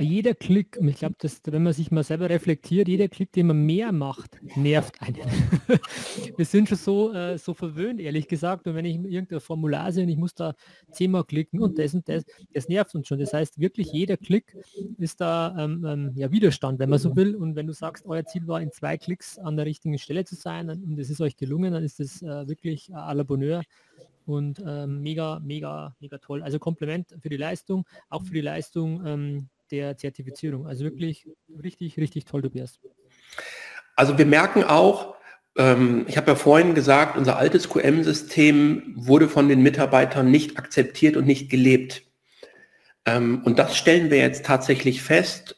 [0.00, 3.64] jeder Klick, und ich glaube, wenn man sich mal selber reflektiert, jeder Klick, den man
[3.64, 5.16] mehr macht, nervt einen.
[6.36, 8.66] Wir sind schon so, äh, so verwöhnt, ehrlich gesagt.
[8.66, 10.54] Und wenn ich irgendein Formular sehe und ich muss da
[10.90, 13.18] zehnmal klicken und das und das, das nervt uns schon.
[13.18, 14.56] Das heißt, wirklich jeder Klick
[14.98, 17.34] ist da ähm, ähm, ja, Widerstand, wenn man so will.
[17.36, 20.34] Und wenn du sagst, euer Ziel war, in zwei Klicks an der richtigen Stelle zu
[20.34, 23.62] sein und es ist euch gelungen, dann ist das äh, wirklich à la Bonheur
[24.26, 26.42] und ähm, mega, mega, mega toll.
[26.42, 30.66] Also Kompliment für die Leistung, auch für die Leistung ähm, der Zertifizierung.
[30.66, 31.28] Also wirklich
[31.62, 32.78] richtig, richtig toll, Tobias.
[33.96, 35.14] Also wir merken auch,
[35.56, 41.16] ähm, ich habe ja vorhin gesagt, unser altes QM-System wurde von den Mitarbeitern nicht akzeptiert
[41.16, 42.02] und nicht gelebt.
[43.06, 45.56] Ähm, und das stellen wir jetzt tatsächlich fest,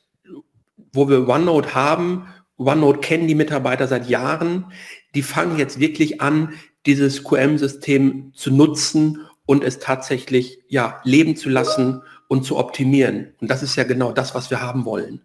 [0.93, 2.29] wo wir OneNote haben.
[2.57, 4.73] OneNote kennen die Mitarbeiter seit Jahren.
[5.15, 6.55] Die fangen jetzt wirklich an,
[6.87, 13.35] dieses QM-System zu nutzen und es tatsächlich ja, leben zu lassen und zu optimieren.
[13.41, 15.23] Und das ist ja genau das, was wir haben wollen.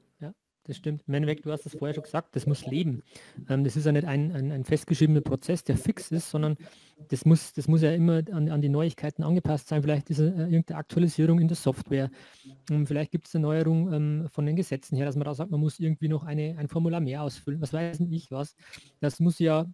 [0.67, 1.07] Das stimmt.
[1.07, 3.03] Menweg, du hast es vorher schon gesagt, das muss leben.
[3.49, 6.57] Ähm, das ist ja nicht ein, ein, ein festgeschriebener Prozess, der fix ist, sondern
[7.09, 9.83] das muss, das muss ja immer an, an die Neuigkeiten angepasst sein.
[9.83, 12.09] Vielleicht ist äh, irgendeine Aktualisierung in der Software.
[12.71, 15.51] Ähm, vielleicht gibt es eine Neuerung ähm, von den Gesetzen her, dass man da sagt,
[15.51, 17.61] man muss irgendwie noch eine, ein Formular mehr ausfüllen.
[17.61, 18.55] Was weiß ich was.
[19.01, 19.67] Das muss ja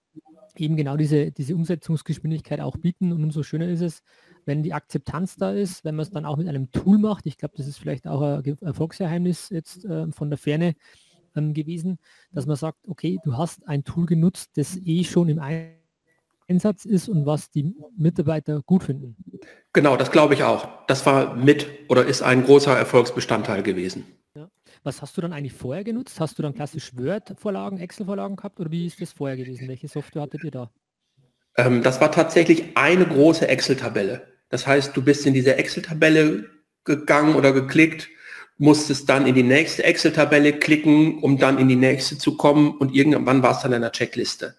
[0.57, 3.13] eben genau diese, diese Umsetzungsgeschwindigkeit auch bieten.
[3.13, 4.03] Und umso schöner ist es,
[4.45, 7.25] wenn die Akzeptanz da ist, wenn man es dann auch mit einem Tool macht.
[7.25, 10.75] Ich glaube, das ist vielleicht auch ein Erfolgsgeheimnis jetzt äh, von der Ferne
[11.35, 11.99] ähm, gewesen,
[12.31, 15.39] dass man sagt, okay, du hast ein Tool genutzt, das eh schon im
[16.47, 19.15] Einsatz ist und was die Mitarbeiter gut finden.
[19.73, 20.67] Genau, das glaube ich auch.
[20.87, 24.05] Das war mit oder ist ein großer Erfolgsbestandteil gewesen.
[24.35, 24.49] Ja.
[24.83, 26.19] Was hast du dann eigentlich vorher genutzt?
[26.19, 29.67] Hast du dann klassisch Word-Vorlagen, Excel-Vorlagen gehabt oder wie ist das vorher gewesen?
[29.67, 30.71] Welche Software hattet ihr da?
[31.57, 34.30] Ähm, das war tatsächlich eine große Excel-Tabelle.
[34.51, 36.45] Das heißt, du bist in diese Excel-Tabelle
[36.83, 38.09] gegangen oder geklickt,
[38.57, 42.93] musstest dann in die nächste Excel-Tabelle klicken, um dann in die nächste zu kommen und
[42.93, 44.55] irgendwann war es dann in der Checkliste.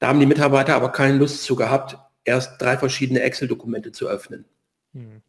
[0.00, 4.46] Da haben die Mitarbeiter aber keine Lust zu gehabt, erst drei verschiedene Excel-Dokumente zu öffnen.
[4.92, 5.22] Hm.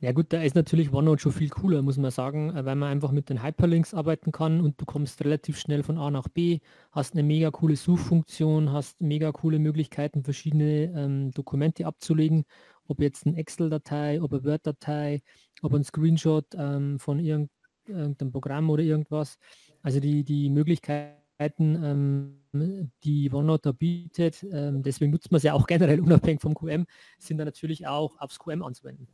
[0.00, 2.88] Ja gut, da ist natürlich OneNote schon viel cooler, muss man sagen, äh, weil man
[2.88, 6.60] einfach mit den Hyperlinks arbeiten kann und du kommst relativ schnell von A nach B,
[6.92, 12.44] hast eine mega coole Suchfunktion, hast mega coole Möglichkeiten, verschiedene ähm, Dokumente abzulegen,
[12.88, 15.22] ob jetzt eine Excel-Datei, ob eine Word-Datei,
[15.62, 17.50] ob ein Screenshot ähm, von irgend,
[17.86, 19.38] irgendeinem Programm oder irgendwas.
[19.82, 21.20] Also die, die Möglichkeiten,
[22.52, 26.54] ähm, die OneNote da bietet, ähm, deswegen nutzt man es ja auch generell unabhängig vom
[26.54, 26.86] QM,
[27.18, 29.06] sind da natürlich auch aufs QM anzuwenden.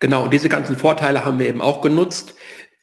[0.00, 2.34] Genau, diese ganzen Vorteile haben wir eben auch genutzt.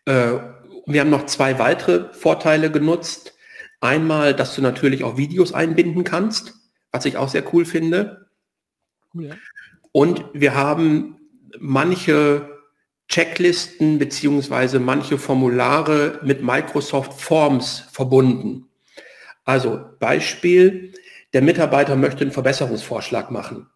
[0.06, 0.40] Äh,
[0.88, 3.34] wir haben noch zwei weitere Vorteile genutzt.
[3.82, 6.54] Einmal, dass du natürlich auch Videos einbinden kannst,
[6.92, 8.30] was ich auch sehr cool finde.
[9.14, 9.36] Cool, ja.
[9.96, 11.16] Und wir haben
[11.60, 12.50] manche
[13.08, 18.68] Checklisten beziehungsweise manche Formulare mit Microsoft Forms verbunden.
[19.46, 20.92] Also Beispiel,
[21.34, 23.68] der Mitarbeiter möchte einen Verbesserungsvorschlag machen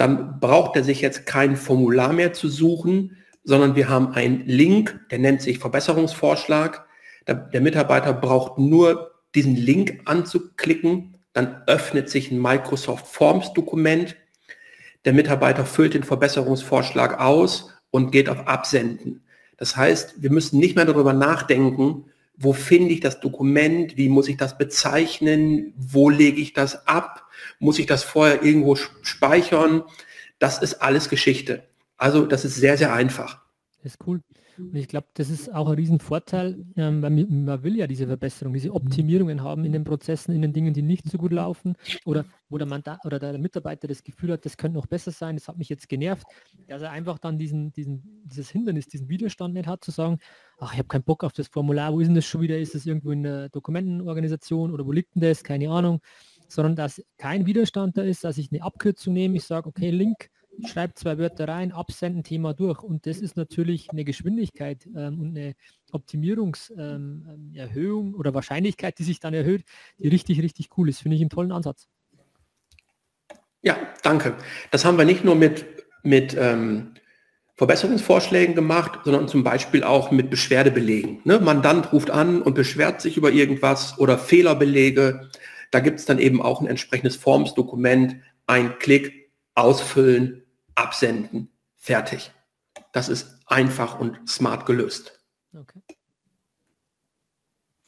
[0.00, 4.98] dann braucht er sich jetzt kein Formular mehr zu suchen, sondern wir haben einen Link,
[5.10, 6.86] der nennt sich Verbesserungsvorschlag.
[7.26, 14.16] Der, der Mitarbeiter braucht nur diesen Link anzuklicken, dann öffnet sich ein Microsoft Forms Dokument.
[15.04, 19.22] Der Mitarbeiter füllt den Verbesserungsvorschlag aus und geht auf Absenden.
[19.56, 24.28] Das heißt, wir müssen nicht mehr darüber nachdenken, wo finde ich das Dokument, wie muss
[24.28, 27.26] ich das bezeichnen, wo lege ich das ab,
[27.58, 29.82] muss ich das vorher irgendwo speichern.
[30.38, 31.64] Das ist alles Geschichte.
[31.98, 33.42] Also das ist sehr, sehr einfach.
[33.82, 34.20] Das ist cool.
[34.60, 38.52] Und ich glaube, das ist auch ein Riesenvorteil, ähm, weil man will ja diese Verbesserung,
[38.52, 42.24] diese Optimierungen haben in den Prozessen, in den Dingen, die nicht so gut laufen oder
[42.48, 45.48] wo der, Mandat, oder der Mitarbeiter das Gefühl hat, das könnte noch besser sein, das
[45.48, 46.26] hat mich jetzt genervt,
[46.68, 50.18] dass er einfach dann diesen, diesen, dieses Hindernis, diesen Widerstand nicht hat, zu sagen,
[50.58, 52.58] ach, ich habe keinen Bock auf das Formular, wo ist denn das schon wieder?
[52.58, 55.42] Ist das irgendwo in der Dokumentenorganisation oder wo liegt denn das?
[55.42, 56.00] Keine Ahnung.
[56.48, 60.30] Sondern dass kein Widerstand da ist, dass ich eine Abkürzung nehme, ich sage, okay, Link,
[60.66, 62.82] schreibt zwei Wörter rein, absenden, Thema durch.
[62.82, 65.54] Und das ist natürlich eine Geschwindigkeit ähm, und eine
[65.92, 69.64] Optimierungserhöhung ähm, oder Wahrscheinlichkeit, die sich dann erhöht,
[69.98, 71.00] die richtig, richtig cool ist.
[71.00, 71.88] Finde ich einen tollen Ansatz.
[73.62, 74.36] Ja, danke.
[74.70, 75.66] Das haben wir nicht nur mit,
[76.02, 76.94] mit ähm,
[77.56, 81.20] Verbesserungsvorschlägen gemacht, sondern zum Beispiel auch mit Beschwerdebelegen.
[81.24, 81.40] Ne?
[81.40, 85.28] Mandant ruft an und beschwert sich über irgendwas oder Fehlerbelege.
[85.70, 89.20] Da gibt es dann eben auch ein entsprechendes Formsdokument, ein Klick,
[89.54, 90.42] ausfüllen,
[90.80, 92.32] absenden, fertig.
[92.92, 95.20] Das ist einfach und smart gelöst.
[95.54, 95.80] Okay.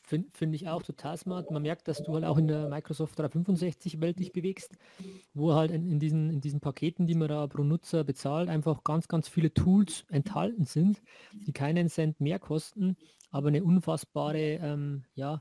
[0.02, 1.50] Finde find ich auch total smart.
[1.50, 4.76] Man merkt, dass du halt auch in der Microsoft 365-Welt dich bewegst,
[5.32, 8.84] wo halt in, in, diesen, in diesen Paketen, die man da pro Nutzer bezahlt, einfach
[8.84, 11.00] ganz, ganz viele Tools enthalten sind,
[11.32, 12.98] die keinen Cent mehr kosten,
[13.30, 15.40] aber eine unfassbare ähm, ja,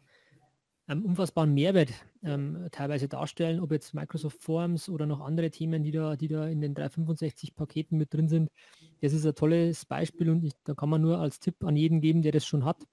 [0.91, 1.89] ähm, unfassbaren Mehrwert
[2.23, 6.47] ähm, teilweise darstellen, ob jetzt Microsoft Forms oder noch andere Themen, die da, die da
[6.47, 8.49] in den 365 Paketen mit drin sind.
[9.01, 12.01] Das ist ein tolles Beispiel und ich, da kann man nur als Tipp an jeden
[12.01, 12.85] geben, der das schon hat,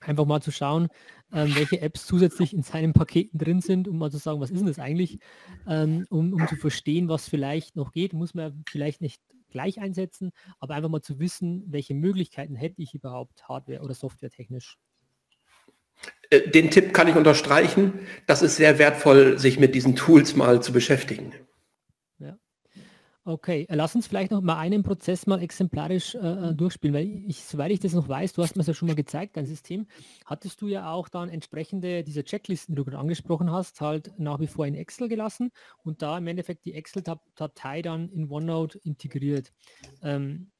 [0.00, 0.88] einfach mal zu schauen,
[1.32, 4.60] ähm, welche Apps zusätzlich in seinen Paketen drin sind, um mal zu sagen, was ist
[4.60, 5.18] denn das eigentlich,
[5.66, 10.30] ähm, um, um zu verstehen, was vielleicht noch geht, muss man vielleicht nicht gleich einsetzen,
[10.58, 14.78] aber einfach mal zu wissen, welche Möglichkeiten hätte ich überhaupt hardware- oder softwaretechnisch.
[16.30, 18.00] Äh, den Tipp kann ich unterstreichen.
[18.26, 21.32] Das ist sehr wertvoll, sich mit diesen Tools mal zu beschäftigen.
[22.18, 22.38] Ja.
[23.24, 26.18] Okay, äh, lass uns vielleicht noch mal einen Prozess mal exemplarisch äh,
[26.50, 28.88] äh, durchspielen, weil ich, soweit ich das noch weiß, du hast mir das ja schon
[28.88, 29.86] mal gezeigt, dein System,
[30.24, 34.40] hattest du ja auch dann entsprechende diese Checklisten, die du gerade angesprochen hast, halt nach
[34.40, 35.50] wie vor in Excel gelassen
[35.82, 39.52] und da im Endeffekt die Excel-Datei dann in OneNote integriert.
[40.02, 40.50] Ähm,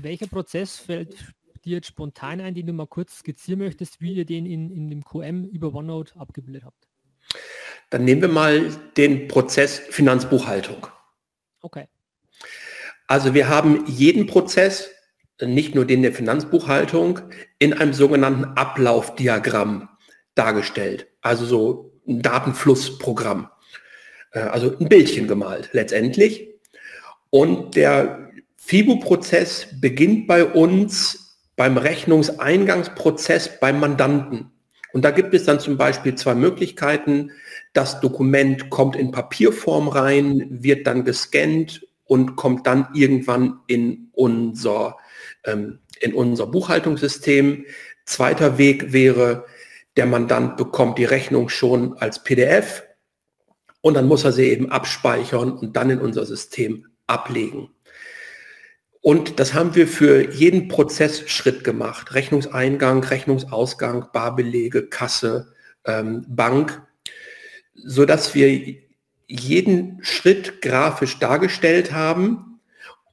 [0.00, 4.24] welcher Prozess fällt dir jetzt spontan ein, den du mal kurz skizzieren möchtest, wie ihr
[4.24, 6.88] den in, in dem QM über OneNote abgebildet habt?
[7.90, 10.86] Dann nehmen wir mal den Prozess Finanzbuchhaltung.
[11.60, 11.88] Okay.
[13.06, 14.90] Also wir haben jeden Prozess,
[15.40, 17.20] nicht nur den der Finanzbuchhaltung,
[17.58, 19.88] in einem sogenannten Ablaufdiagramm
[20.34, 21.08] dargestellt.
[21.22, 23.48] Also so ein Datenflussprogramm.
[24.32, 26.48] Äh, also ein Bildchen gemalt letztendlich.
[27.30, 31.27] Und der FIBO-Prozess beginnt bei uns
[31.58, 34.52] beim Rechnungseingangsprozess beim Mandanten.
[34.92, 37.32] Und da gibt es dann zum Beispiel zwei Möglichkeiten.
[37.72, 44.96] Das Dokument kommt in Papierform rein, wird dann gescannt und kommt dann irgendwann in unser,
[45.44, 47.66] ähm, in unser Buchhaltungssystem.
[48.06, 49.44] Zweiter Weg wäre,
[49.96, 52.84] der Mandant bekommt die Rechnung schon als PDF
[53.80, 57.70] und dann muss er sie eben abspeichern und dann in unser System ablegen.
[59.08, 62.12] Und das haben wir für jeden Prozessschritt gemacht.
[62.12, 65.54] Rechnungseingang, Rechnungsausgang, Barbelege, Kasse,
[65.86, 66.82] ähm, Bank,
[67.74, 68.76] sodass wir
[69.26, 72.60] jeden Schritt grafisch dargestellt haben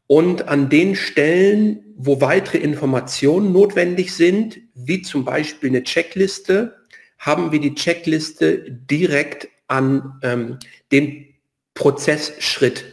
[0.06, 6.76] und an den Stellen, wo weitere Informationen notwendig sind, wie zum Beispiel eine Checkliste,
[7.20, 10.60] haben wir die Checkliste direkt an ähm,
[10.92, 11.26] den
[11.74, 12.84] Prozessschritt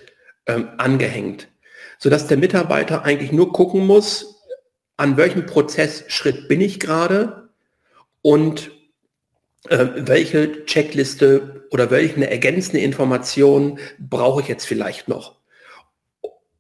[0.46, 1.48] ähm, angehängt
[2.03, 4.42] sodass der Mitarbeiter eigentlich nur gucken muss,
[4.96, 7.50] an welchem Prozessschritt bin ich gerade
[8.22, 8.72] und
[9.68, 15.36] äh, welche Checkliste oder welche ergänzende Information brauche ich jetzt vielleicht noch.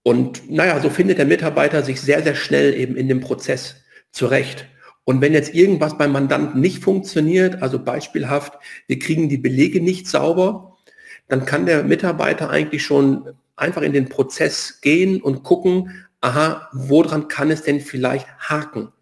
[0.04, 3.74] Und naja, so findet der Mitarbeiter sich sehr, sehr schnell eben in dem Prozess
[4.12, 4.68] zurecht.
[5.02, 8.52] Und wenn jetzt irgendwas beim Mandanten nicht funktioniert, also beispielhaft,
[8.86, 10.76] wir kriegen die Belege nicht sauber,
[11.26, 17.28] dann kann der Mitarbeiter eigentlich schon einfach in den Prozess gehen und gucken, aha, woran
[17.28, 18.92] kann es denn vielleicht haken?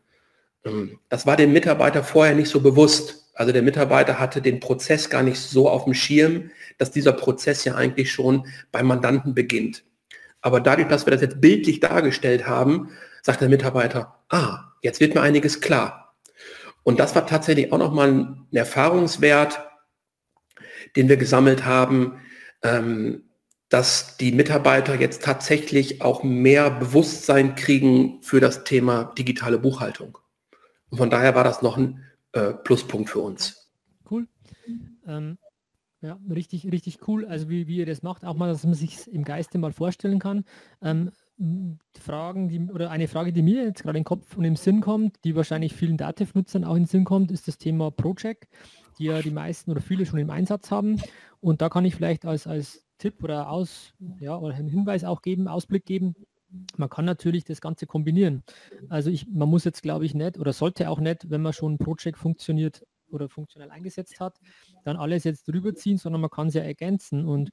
[0.65, 3.31] Ähm, das war dem Mitarbeiter vorher nicht so bewusst.
[3.35, 7.65] Also der Mitarbeiter hatte den Prozess gar nicht so auf dem Schirm, dass dieser Prozess
[7.65, 9.85] ja eigentlich schon beim Mandanten beginnt.
[10.43, 12.91] Aber dadurch, dass wir das jetzt bildlich dargestellt haben,
[13.23, 16.15] sagt der Mitarbeiter, ah, jetzt wird mir einiges klar.
[16.83, 19.67] Und das war tatsächlich auch nochmal ein Erfahrungswert,
[20.97, 22.21] den wir gesammelt haben,
[22.63, 23.30] ähm,
[23.71, 30.19] dass die Mitarbeiter jetzt tatsächlich auch mehr Bewusstsein kriegen für das Thema digitale Buchhaltung.
[30.91, 33.71] Und von daher war das noch ein äh, Pluspunkt für uns.
[34.11, 34.27] Cool.
[35.07, 35.39] Ähm,
[36.03, 37.25] ja, richtig, richtig cool.
[37.27, 40.19] Also wie, wie ihr das macht, auch mal, dass man sich im Geiste mal vorstellen
[40.19, 40.45] kann.
[40.83, 41.13] Ähm,
[41.99, 44.81] Fragen, die, oder eine Frage, die mir jetzt gerade in den Kopf und im Sinn
[44.81, 48.49] kommt, die wahrscheinlich vielen Dativ-Nutzern auch in den Sinn kommt, ist das Thema Project,
[48.99, 51.01] die ja die meisten oder viele schon im Einsatz haben.
[51.41, 55.23] Und da kann ich vielleicht als, als Tipp oder aus, ja, oder einen Hinweis auch
[55.23, 56.15] geben, Ausblick geben.
[56.77, 58.43] Man kann natürlich das Ganze kombinieren.
[58.89, 61.75] Also ich, man muss jetzt glaube ich nicht oder sollte auch nicht, wenn man schon
[61.75, 64.39] ein Projekt funktioniert oder funktionell eingesetzt hat,
[64.85, 67.51] dann alles jetzt drüber ziehen, sondern man kann es ja ergänzen und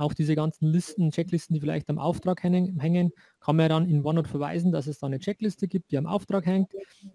[0.00, 4.04] auch diese ganzen Listen, Checklisten, die vielleicht am Auftrag hängen, kann man ja dann in
[4.04, 6.72] OneNote verweisen, dass es da eine Checkliste gibt, die am Auftrag hängt.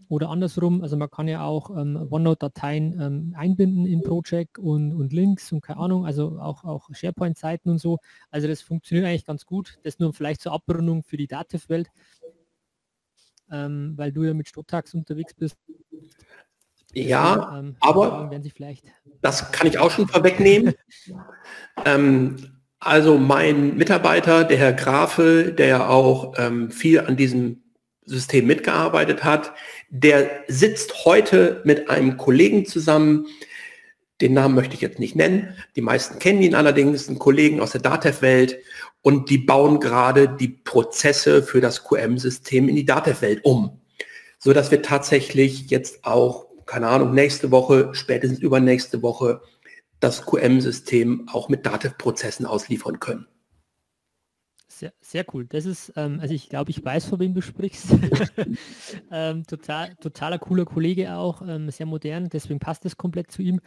[0.07, 5.13] Oder andersrum, also man kann ja auch ähm, OneNote-Dateien ähm, einbinden in Project und, und
[5.13, 7.97] Links und keine Ahnung, also auch, auch SharePoint-Seiten und so.
[8.29, 9.79] Also das funktioniert eigentlich ganz gut.
[9.83, 11.89] Das nur vielleicht zur Abrundung für die Dativ-Welt,
[13.51, 15.57] ähm, weil du ja mit Stottax unterwegs bist.
[16.93, 18.31] Ja, ähm, aber
[19.21, 20.73] das kann ich auch schon vorwegnehmen.
[21.85, 22.54] ähm,
[22.85, 27.63] also mein Mitarbeiter, der Herr Grafe, der ja auch ähm, viel an diesem
[28.05, 29.53] System mitgearbeitet hat,
[29.89, 33.25] der sitzt heute mit einem Kollegen zusammen,
[34.21, 37.71] den Namen möchte ich jetzt nicht nennen, die meisten kennen ihn allerdings, ein Kollegen aus
[37.71, 38.59] der DATEV-Welt.
[39.01, 43.81] Und die bauen gerade die Prozesse für das QM-System in die DATEV-Welt um,
[44.37, 49.41] so dass wir tatsächlich jetzt auch, keine Ahnung, nächste Woche, spätestens übernächste Woche
[50.05, 53.27] das QM-System auch mit Dativ-Prozessen ausliefern können.
[54.67, 55.45] Sehr, sehr cool.
[55.47, 57.87] Das ist, ähm, also ich glaube, ich weiß, von wem du sprichst.
[59.11, 63.61] ähm, total, totaler cooler Kollege auch, ähm, sehr modern, deswegen passt das komplett zu ihm.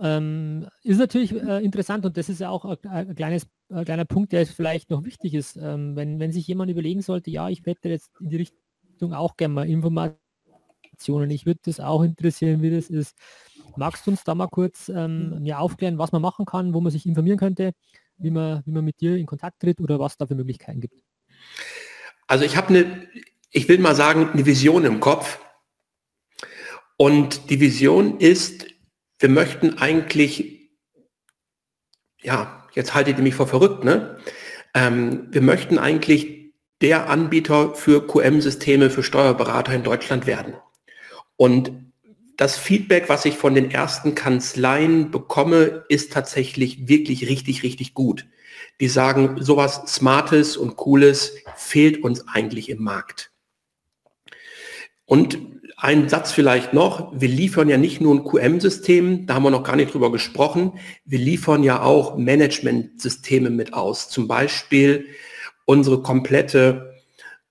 [0.00, 4.04] Ähm, ist natürlich äh, interessant und das ist ja auch ein, ein kleines, ein kleiner
[4.04, 5.56] Punkt, der vielleicht noch wichtig ist.
[5.56, 9.36] Ähm, wenn, wenn sich jemand überlegen sollte, ja, ich hätte jetzt in die Richtung auch
[9.36, 13.16] gerne mal Informationen, ich würde das auch interessieren, wie das ist.
[13.78, 16.92] Magst du uns da mal kurz ähm, ja, aufklären, was man machen kann, wo man
[16.92, 17.72] sich informieren könnte,
[18.18, 21.02] wie man, wie man mit dir in Kontakt tritt oder was da für Möglichkeiten gibt?
[22.26, 23.08] Also ich habe eine,
[23.50, 25.38] ich will mal sagen, eine Vision im Kopf.
[26.96, 28.66] Und die Vision ist,
[29.18, 30.70] wir möchten eigentlich,
[32.20, 34.18] ja, jetzt haltet ihr mich vor verrückt, ne?
[34.74, 40.54] Ähm, wir möchten eigentlich der Anbieter für QM-Systeme für Steuerberater in Deutschland werden.
[41.36, 41.72] Und
[42.38, 48.26] das Feedback, was ich von den ersten Kanzleien bekomme, ist tatsächlich wirklich richtig, richtig gut.
[48.80, 53.32] Die sagen, sowas Smartes und Cooles fehlt uns eigentlich im Markt.
[55.04, 55.38] Und
[55.76, 59.64] ein Satz vielleicht noch, wir liefern ja nicht nur ein QM-System, da haben wir noch
[59.64, 64.10] gar nicht drüber gesprochen, wir liefern ja auch Management-Systeme mit aus.
[64.10, 65.06] Zum Beispiel
[65.64, 66.94] unsere komplette,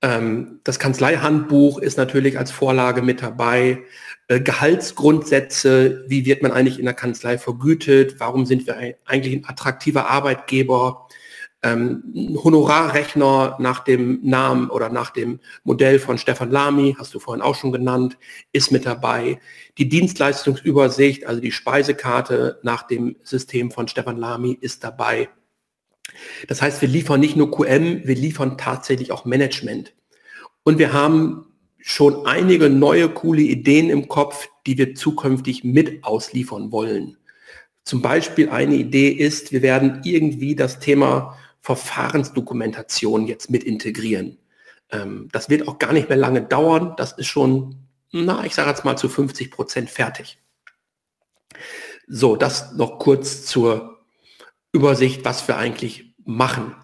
[0.02, 3.84] ähm, das Kanzleihandbuch ist natürlich als Vorlage mit dabei.
[4.28, 9.46] Äh, Gehaltsgrundsätze, wie wird man eigentlich in der Kanzlei vergütet, warum sind wir eigentlich ein
[9.46, 11.08] attraktiver Arbeitgeber,
[11.64, 12.04] Ähm,
[12.44, 17.56] Honorarrechner nach dem Namen oder nach dem Modell von Stefan Lamy, hast du vorhin auch
[17.56, 18.16] schon genannt,
[18.52, 19.40] ist mit dabei.
[19.80, 25.30] Die Dienstleistungsübersicht, also die Speisekarte nach dem System von Stefan Lamy ist dabei.
[26.48, 29.96] Das heißt, wir liefern nicht nur QM, wir liefern tatsächlich auch Management.
[30.64, 31.47] Und wir haben
[31.88, 37.16] schon einige neue coole Ideen im Kopf, die wir zukünftig mit ausliefern wollen.
[37.86, 44.38] Zum Beispiel eine Idee ist, wir werden irgendwie das Thema Verfahrensdokumentation jetzt mit integrieren.
[44.92, 46.94] Ähm, das wird auch gar nicht mehr lange dauern.
[46.98, 47.78] Das ist schon,
[48.12, 50.40] na, ich sage jetzt mal zu 50 Prozent fertig.
[52.06, 54.06] So, das noch kurz zur
[54.74, 56.76] Übersicht, was wir eigentlich machen.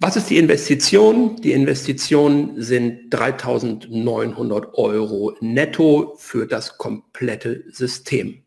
[0.00, 1.40] Was ist die Investition?
[1.42, 8.44] Die Investition sind 3.900 Euro netto für das komplette System.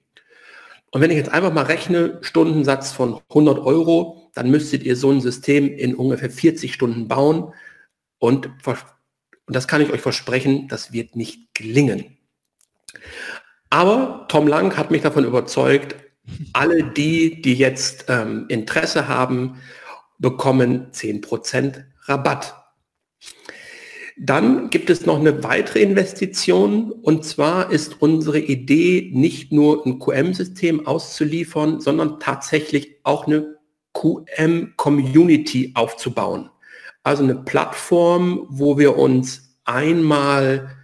[0.91, 5.11] Und wenn ich jetzt einfach mal rechne, Stundensatz von 100 Euro, dann müsstet ihr so
[5.11, 7.53] ein System in ungefähr 40 Stunden bauen.
[8.17, 12.17] Und, und das kann ich euch versprechen, das wird nicht gelingen.
[13.69, 15.95] Aber Tom Lang hat mich davon überzeugt,
[16.53, 19.61] alle die, die jetzt ähm, Interesse haben,
[20.19, 22.55] bekommen 10% Rabatt.
[24.17, 29.99] Dann gibt es noch eine weitere Investition und zwar ist unsere Idee nicht nur ein
[29.99, 33.55] QM-System auszuliefern, sondern tatsächlich auch eine
[33.93, 36.49] QM-Community aufzubauen.
[37.03, 40.75] Also eine Plattform, wo wir uns einmal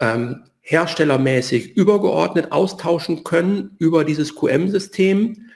[0.00, 5.50] ähm, herstellermäßig übergeordnet austauschen können über dieses QM-System,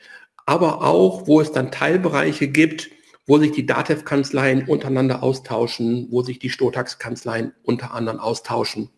[0.46, 2.90] aber auch, wo es dann Teilbereiche gibt,
[3.26, 8.90] wo sich die DATEV-Kanzleien untereinander austauschen, wo sich die Stotax-Kanzleien unter anderem austauschen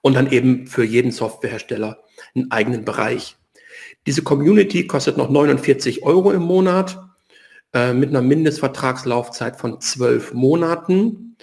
[0.00, 2.02] und dann eben für jeden Softwarehersteller
[2.34, 3.36] einen eigenen Bereich.
[4.06, 6.98] Diese Community kostet noch 49 Euro im Monat
[7.72, 11.36] äh, mit einer Mindestvertragslaufzeit von zwölf Monaten.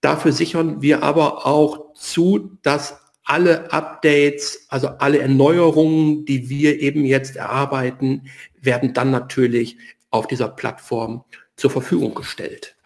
[0.00, 7.04] Dafür sichern wir aber auch zu, dass alle Updates, also alle Erneuerungen, die wir eben
[7.04, 8.28] jetzt erarbeiten,
[8.58, 9.76] werden dann natürlich
[10.10, 11.24] auf dieser Plattform
[11.56, 12.76] zur Verfügung gestellt.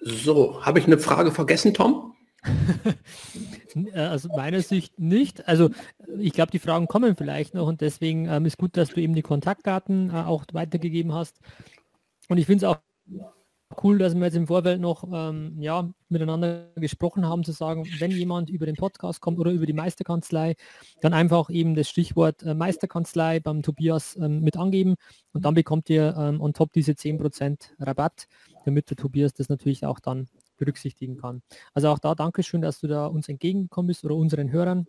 [0.00, 2.14] So, habe ich eine Frage vergessen, Tom?
[3.94, 5.46] also meiner Sicht nicht.
[5.48, 5.70] Also
[6.18, 9.14] ich glaube, die Fragen kommen vielleicht noch und deswegen ähm, ist gut, dass du eben
[9.14, 11.40] die Kontaktdaten äh, auch weitergegeben hast.
[12.28, 12.78] Und ich finde es auch
[13.82, 18.10] cool, dass wir jetzt im Vorfeld noch ähm, ja, miteinander gesprochen haben, zu sagen, wenn
[18.10, 20.56] jemand über den Podcast kommt oder über die Meisterkanzlei,
[21.00, 24.96] dann einfach eben das Stichwort äh, Meisterkanzlei beim Tobias ähm, mit angeben
[25.32, 28.26] und dann bekommt ihr ähm, on top diese 10% Rabatt,
[28.64, 30.28] damit der Tobias das natürlich auch dann
[30.62, 31.42] berücksichtigen kann.
[31.74, 34.86] Also auch da Dankeschön, dass du da uns entgegengekommen bist oder unseren Hörern.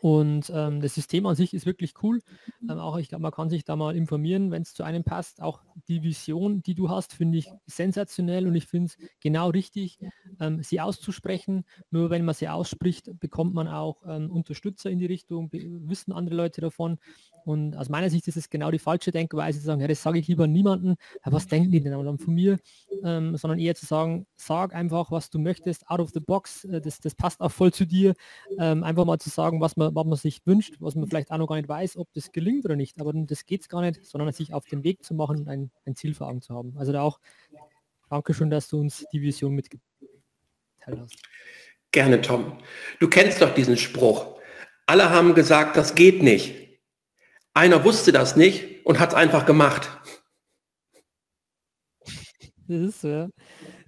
[0.00, 2.20] Und ähm, das System an sich ist wirklich cool.
[2.62, 5.42] Ähm, auch ich glaube, man kann sich da mal informieren, wenn es zu einem passt.
[5.42, 9.98] Auch die Vision, die du hast, finde ich sensationell und ich finde es genau richtig,
[10.40, 11.64] ähm, sie auszusprechen.
[11.90, 16.34] Nur wenn man sie ausspricht, bekommt man auch ähm, Unterstützer in die Richtung, wissen andere
[16.34, 16.98] Leute davon.
[17.44, 20.18] Und aus meiner Sicht ist es genau die falsche Denkweise zu sagen, ja, das sage
[20.18, 22.58] ich lieber niemandem, was denken die denn dann von mir,
[23.02, 26.80] ähm, sondern eher zu sagen, sag einfach, was du möchtest, out of the box, äh,
[26.80, 28.14] das, das passt auch voll zu dir.
[28.58, 31.38] Ähm, einfach mal zu sagen, was man, was man sich wünscht, was man vielleicht auch
[31.38, 33.00] noch gar nicht weiß, ob das gelingt oder nicht.
[33.00, 35.70] Aber das geht es gar nicht, sondern sich auf den Weg zu machen und ein,
[35.86, 36.76] ein Ziel vor Augen zu haben.
[36.76, 37.20] Also da auch
[38.08, 39.82] danke schön, dass du uns die Vision mitgeteilt
[40.86, 41.16] hast.
[41.92, 42.58] Gerne, Tom.
[42.98, 44.38] Du kennst doch diesen Spruch.
[44.86, 46.80] Alle haben gesagt, das geht nicht.
[47.54, 49.90] Einer wusste das nicht und hat es einfach gemacht.
[52.68, 53.28] Das ist, ja.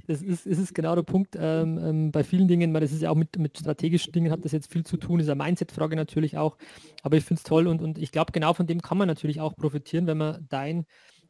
[0.06, 3.10] Das ist, ist genau der Punkt ähm, ähm, bei vielen Dingen, weil das ist ja
[3.10, 6.36] auch mit, mit strategischen Dingen hat das jetzt viel zu tun, ist eine Mindset-Frage natürlich
[6.36, 6.56] auch,
[7.02, 9.40] aber ich finde es toll und, und ich glaube, genau von dem kann man natürlich
[9.40, 10.86] auch profitieren, wenn man dein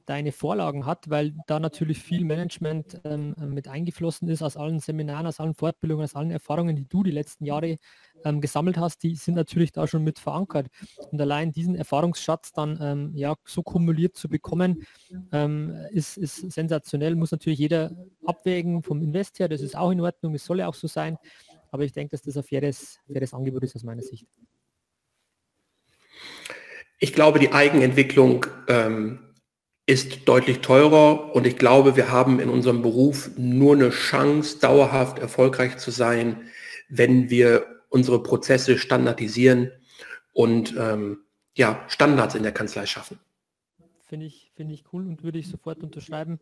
[0.07, 4.81] deine Vorlagen hat, weil da natürlich viel Management ähm, äh, mit eingeflossen ist aus allen
[4.81, 7.77] Seminaren, aus allen Fortbildungen, aus allen Erfahrungen, die du die letzten Jahre
[8.25, 10.69] ähm, gesammelt hast, die sind natürlich da schon mit verankert.
[11.11, 14.87] Und allein diesen Erfahrungsschatz dann ähm, ja so kumuliert zu bekommen,
[15.33, 17.15] ähm, ist, ist sensationell.
[17.15, 17.93] Muss natürlich jeder
[18.25, 21.19] abwägen vom Invest her, das ist auch in Ordnung, es soll ja auch so sein.
[21.71, 24.27] Aber ich denke, dass das ein faires, faires Angebot ist aus meiner Sicht.
[26.99, 29.19] Ich glaube, die Eigenentwicklung ähm,
[29.93, 35.19] ist deutlich teurer und ich glaube, wir haben in unserem Beruf nur eine Chance, dauerhaft
[35.19, 36.41] erfolgreich zu sein,
[36.89, 39.71] wenn wir unsere Prozesse standardisieren
[40.33, 41.19] und ähm,
[41.55, 43.19] ja, Standards in der Kanzlei schaffen.
[44.09, 46.41] Finde ich, finde ich cool und würde ich sofort unterschreiben.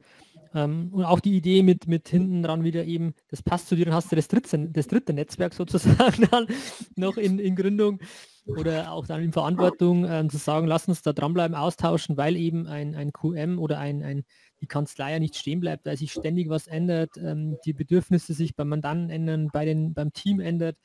[0.55, 3.87] Ähm, und auch die Idee mit, mit hinten dran wieder eben, das passt zu dir,
[3.87, 6.29] dann hast du das dritte, das dritte Netzwerk sozusagen
[6.95, 7.99] noch in, in Gründung
[8.47, 12.67] oder auch dann in Verantwortung ähm, zu sagen, lass uns da dranbleiben, austauschen, weil eben
[12.67, 14.25] ein, ein QM oder ein, ein,
[14.61, 18.55] die Kanzlei ja nicht stehen bleibt, weil sich ständig was ändert, ähm, die Bedürfnisse sich
[18.55, 20.77] beim Mandanten ändern, bei den, beim Team ändert,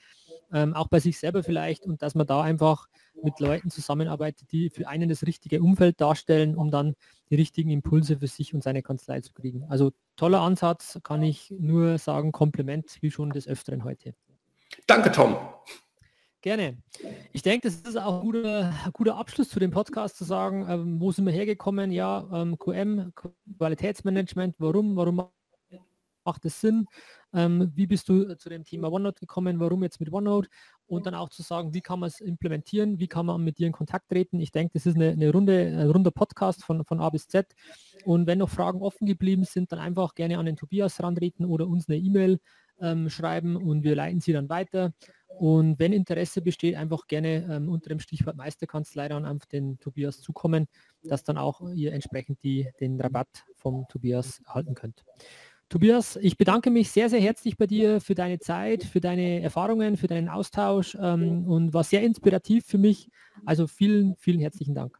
[0.53, 2.87] ähm, auch bei sich selber vielleicht und dass man da einfach
[3.23, 6.95] mit Leuten zusammenarbeitet, die für einen das richtige Umfeld darstellen, um dann
[7.29, 9.63] die richtigen Impulse für sich und seine Kanzlei zu kriegen.
[9.69, 14.13] Also toller Ansatz, kann ich nur sagen, Kompliment, wie schon des Öfteren heute.
[14.87, 15.37] Danke, Tom.
[16.45, 16.77] Gerne.
[17.33, 21.01] Ich denke, das ist auch ein guter, guter Abschluss zu dem Podcast zu sagen, ähm,
[21.01, 21.91] wo sind wir hergekommen?
[21.91, 23.13] Ja, ähm, QM,
[23.57, 25.27] Qualitätsmanagement, warum, warum
[26.23, 26.85] macht es Sinn?
[27.33, 29.59] Ähm, wie bist du zu dem Thema OneNote gekommen?
[29.59, 30.47] Warum jetzt mit OneNote?
[30.85, 32.99] Und dann auch zu sagen, wie kann man es implementieren?
[32.99, 34.39] Wie kann man mit dir in Kontakt treten?
[34.39, 37.55] Ich denke, das ist eine, eine runde, ein runder Podcast von, von A bis Z.
[38.03, 41.67] Und wenn noch Fragen offen geblieben sind, dann einfach gerne an den Tobias rantreten oder
[41.67, 42.39] uns eine E-Mail
[42.81, 44.93] ähm, schreiben und wir leiten sie dann weiter.
[45.27, 50.21] Und wenn Interesse besteht, einfach gerne ähm, unter dem Stichwort Meisterkanzlei dann auf den Tobias
[50.21, 50.67] zukommen,
[51.03, 55.03] dass dann auch ihr entsprechend die, den Rabatt vom Tobias erhalten könnt.
[55.67, 59.97] Tobias, ich bedanke mich sehr, sehr herzlich bei dir für deine Zeit, für deine Erfahrungen,
[59.97, 63.09] für deinen Austausch ähm, und war sehr inspirativ für mich.
[63.45, 64.99] Also vielen, vielen herzlichen Dank.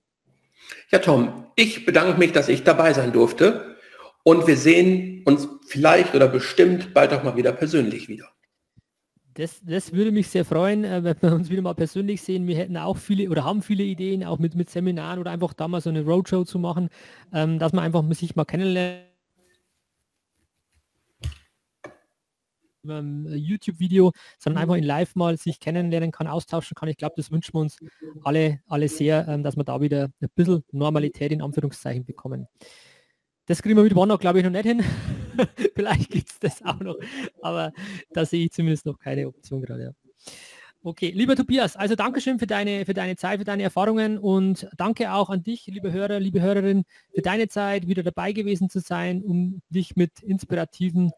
[0.89, 3.74] Ja, Tom, ich bedanke mich, dass ich dabei sein durfte
[4.28, 8.28] und wir sehen uns vielleicht oder bestimmt bald auch mal wieder persönlich wieder.
[9.36, 12.47] Das, das würde mich sehr freuen, äh, wenn wir uns wieder mal persönlich sehen.
[12.47, 15.67] Wir hätten auch viele oder haben viele Ideen, auch mit, mit Seminaren oder einfach da
[15.67, 16.89] mal so eine Roadshow zu machen,
[17.34, 19.05] ähm, dass man einfach sich mal kennenlernt.
[22.88, 26.89] Äh, YouTube-Video, sondern einfach in Live mal sich kennenlernen kann, austauschen kann.
[26.89, 27.78] Ich glaube, das wünschen wir uns
[28.23, 32.47] alle, alle sehr, ähm, dass wir da wieder ein bisschen Normalität in Anführungszeichen bekommen.
[33.48, 34.84] Das kriegen wir mit OneNote, glaube ich, noch nicht hin.
[35.76, 36.96] Vielleicht gibt es das auch noch,
[37.41, 37.72] aber
[38.12, 39.84] da sehe ich zumindest noch keine Option gerade.
[39.84, 39.91] Ja.
[40.82, 45.12] Okay, lieber Tobias, also Dankeschön für deine, für deine Zeit, für deine Erfahrungen und danke
[45.14, 46.84] auch an dich, liebe Hörer, liebe Hörerin,
[47.14, 51.12] für deine Zeit, wieder dabei gewesen zu sein, um dich mit inspirativen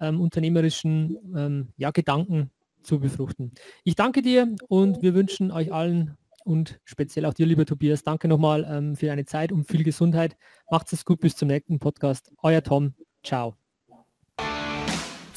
[0.00, 2.50] ähm, unternehmerischen ähm, ja, Gedanken
[2.82, 3.52] zu befruchten.
[3.82, 8.28] Ich danke dir und wir wünschen euch allen und speziell auch dir, lieber Tobias, danke
[8.28, 10.36] nochmal ähm, für deine Zeit und viel Gesundheit.
[10.70, 12.32] Macht es gut, bis zum nächsten Podcast.
[12.42, 12.94] Euer Tom.
[13.22, 13.56] Ciao.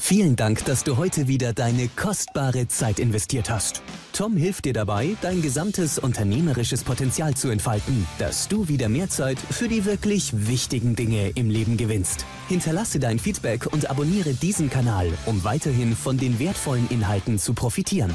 [0.08, 3.82] Vielen Dank, dass du heute wieder deine kostbare Zeit investiert hast.
[4.14, 9.38] Tom hilft dir dabei, dein gesamtes unternehmerisches Potenzial zu entfalten, dass du wieder mehr Zeit
[9.38, 12.24] für die wirklich wichtigen Dinge im Leben gewinnst.
[12.48, 18.14] Hinterlasse dein Feedback und abonniere diesen Kanal, um weiterhin von den wertvollen Inhalten zu profitieren.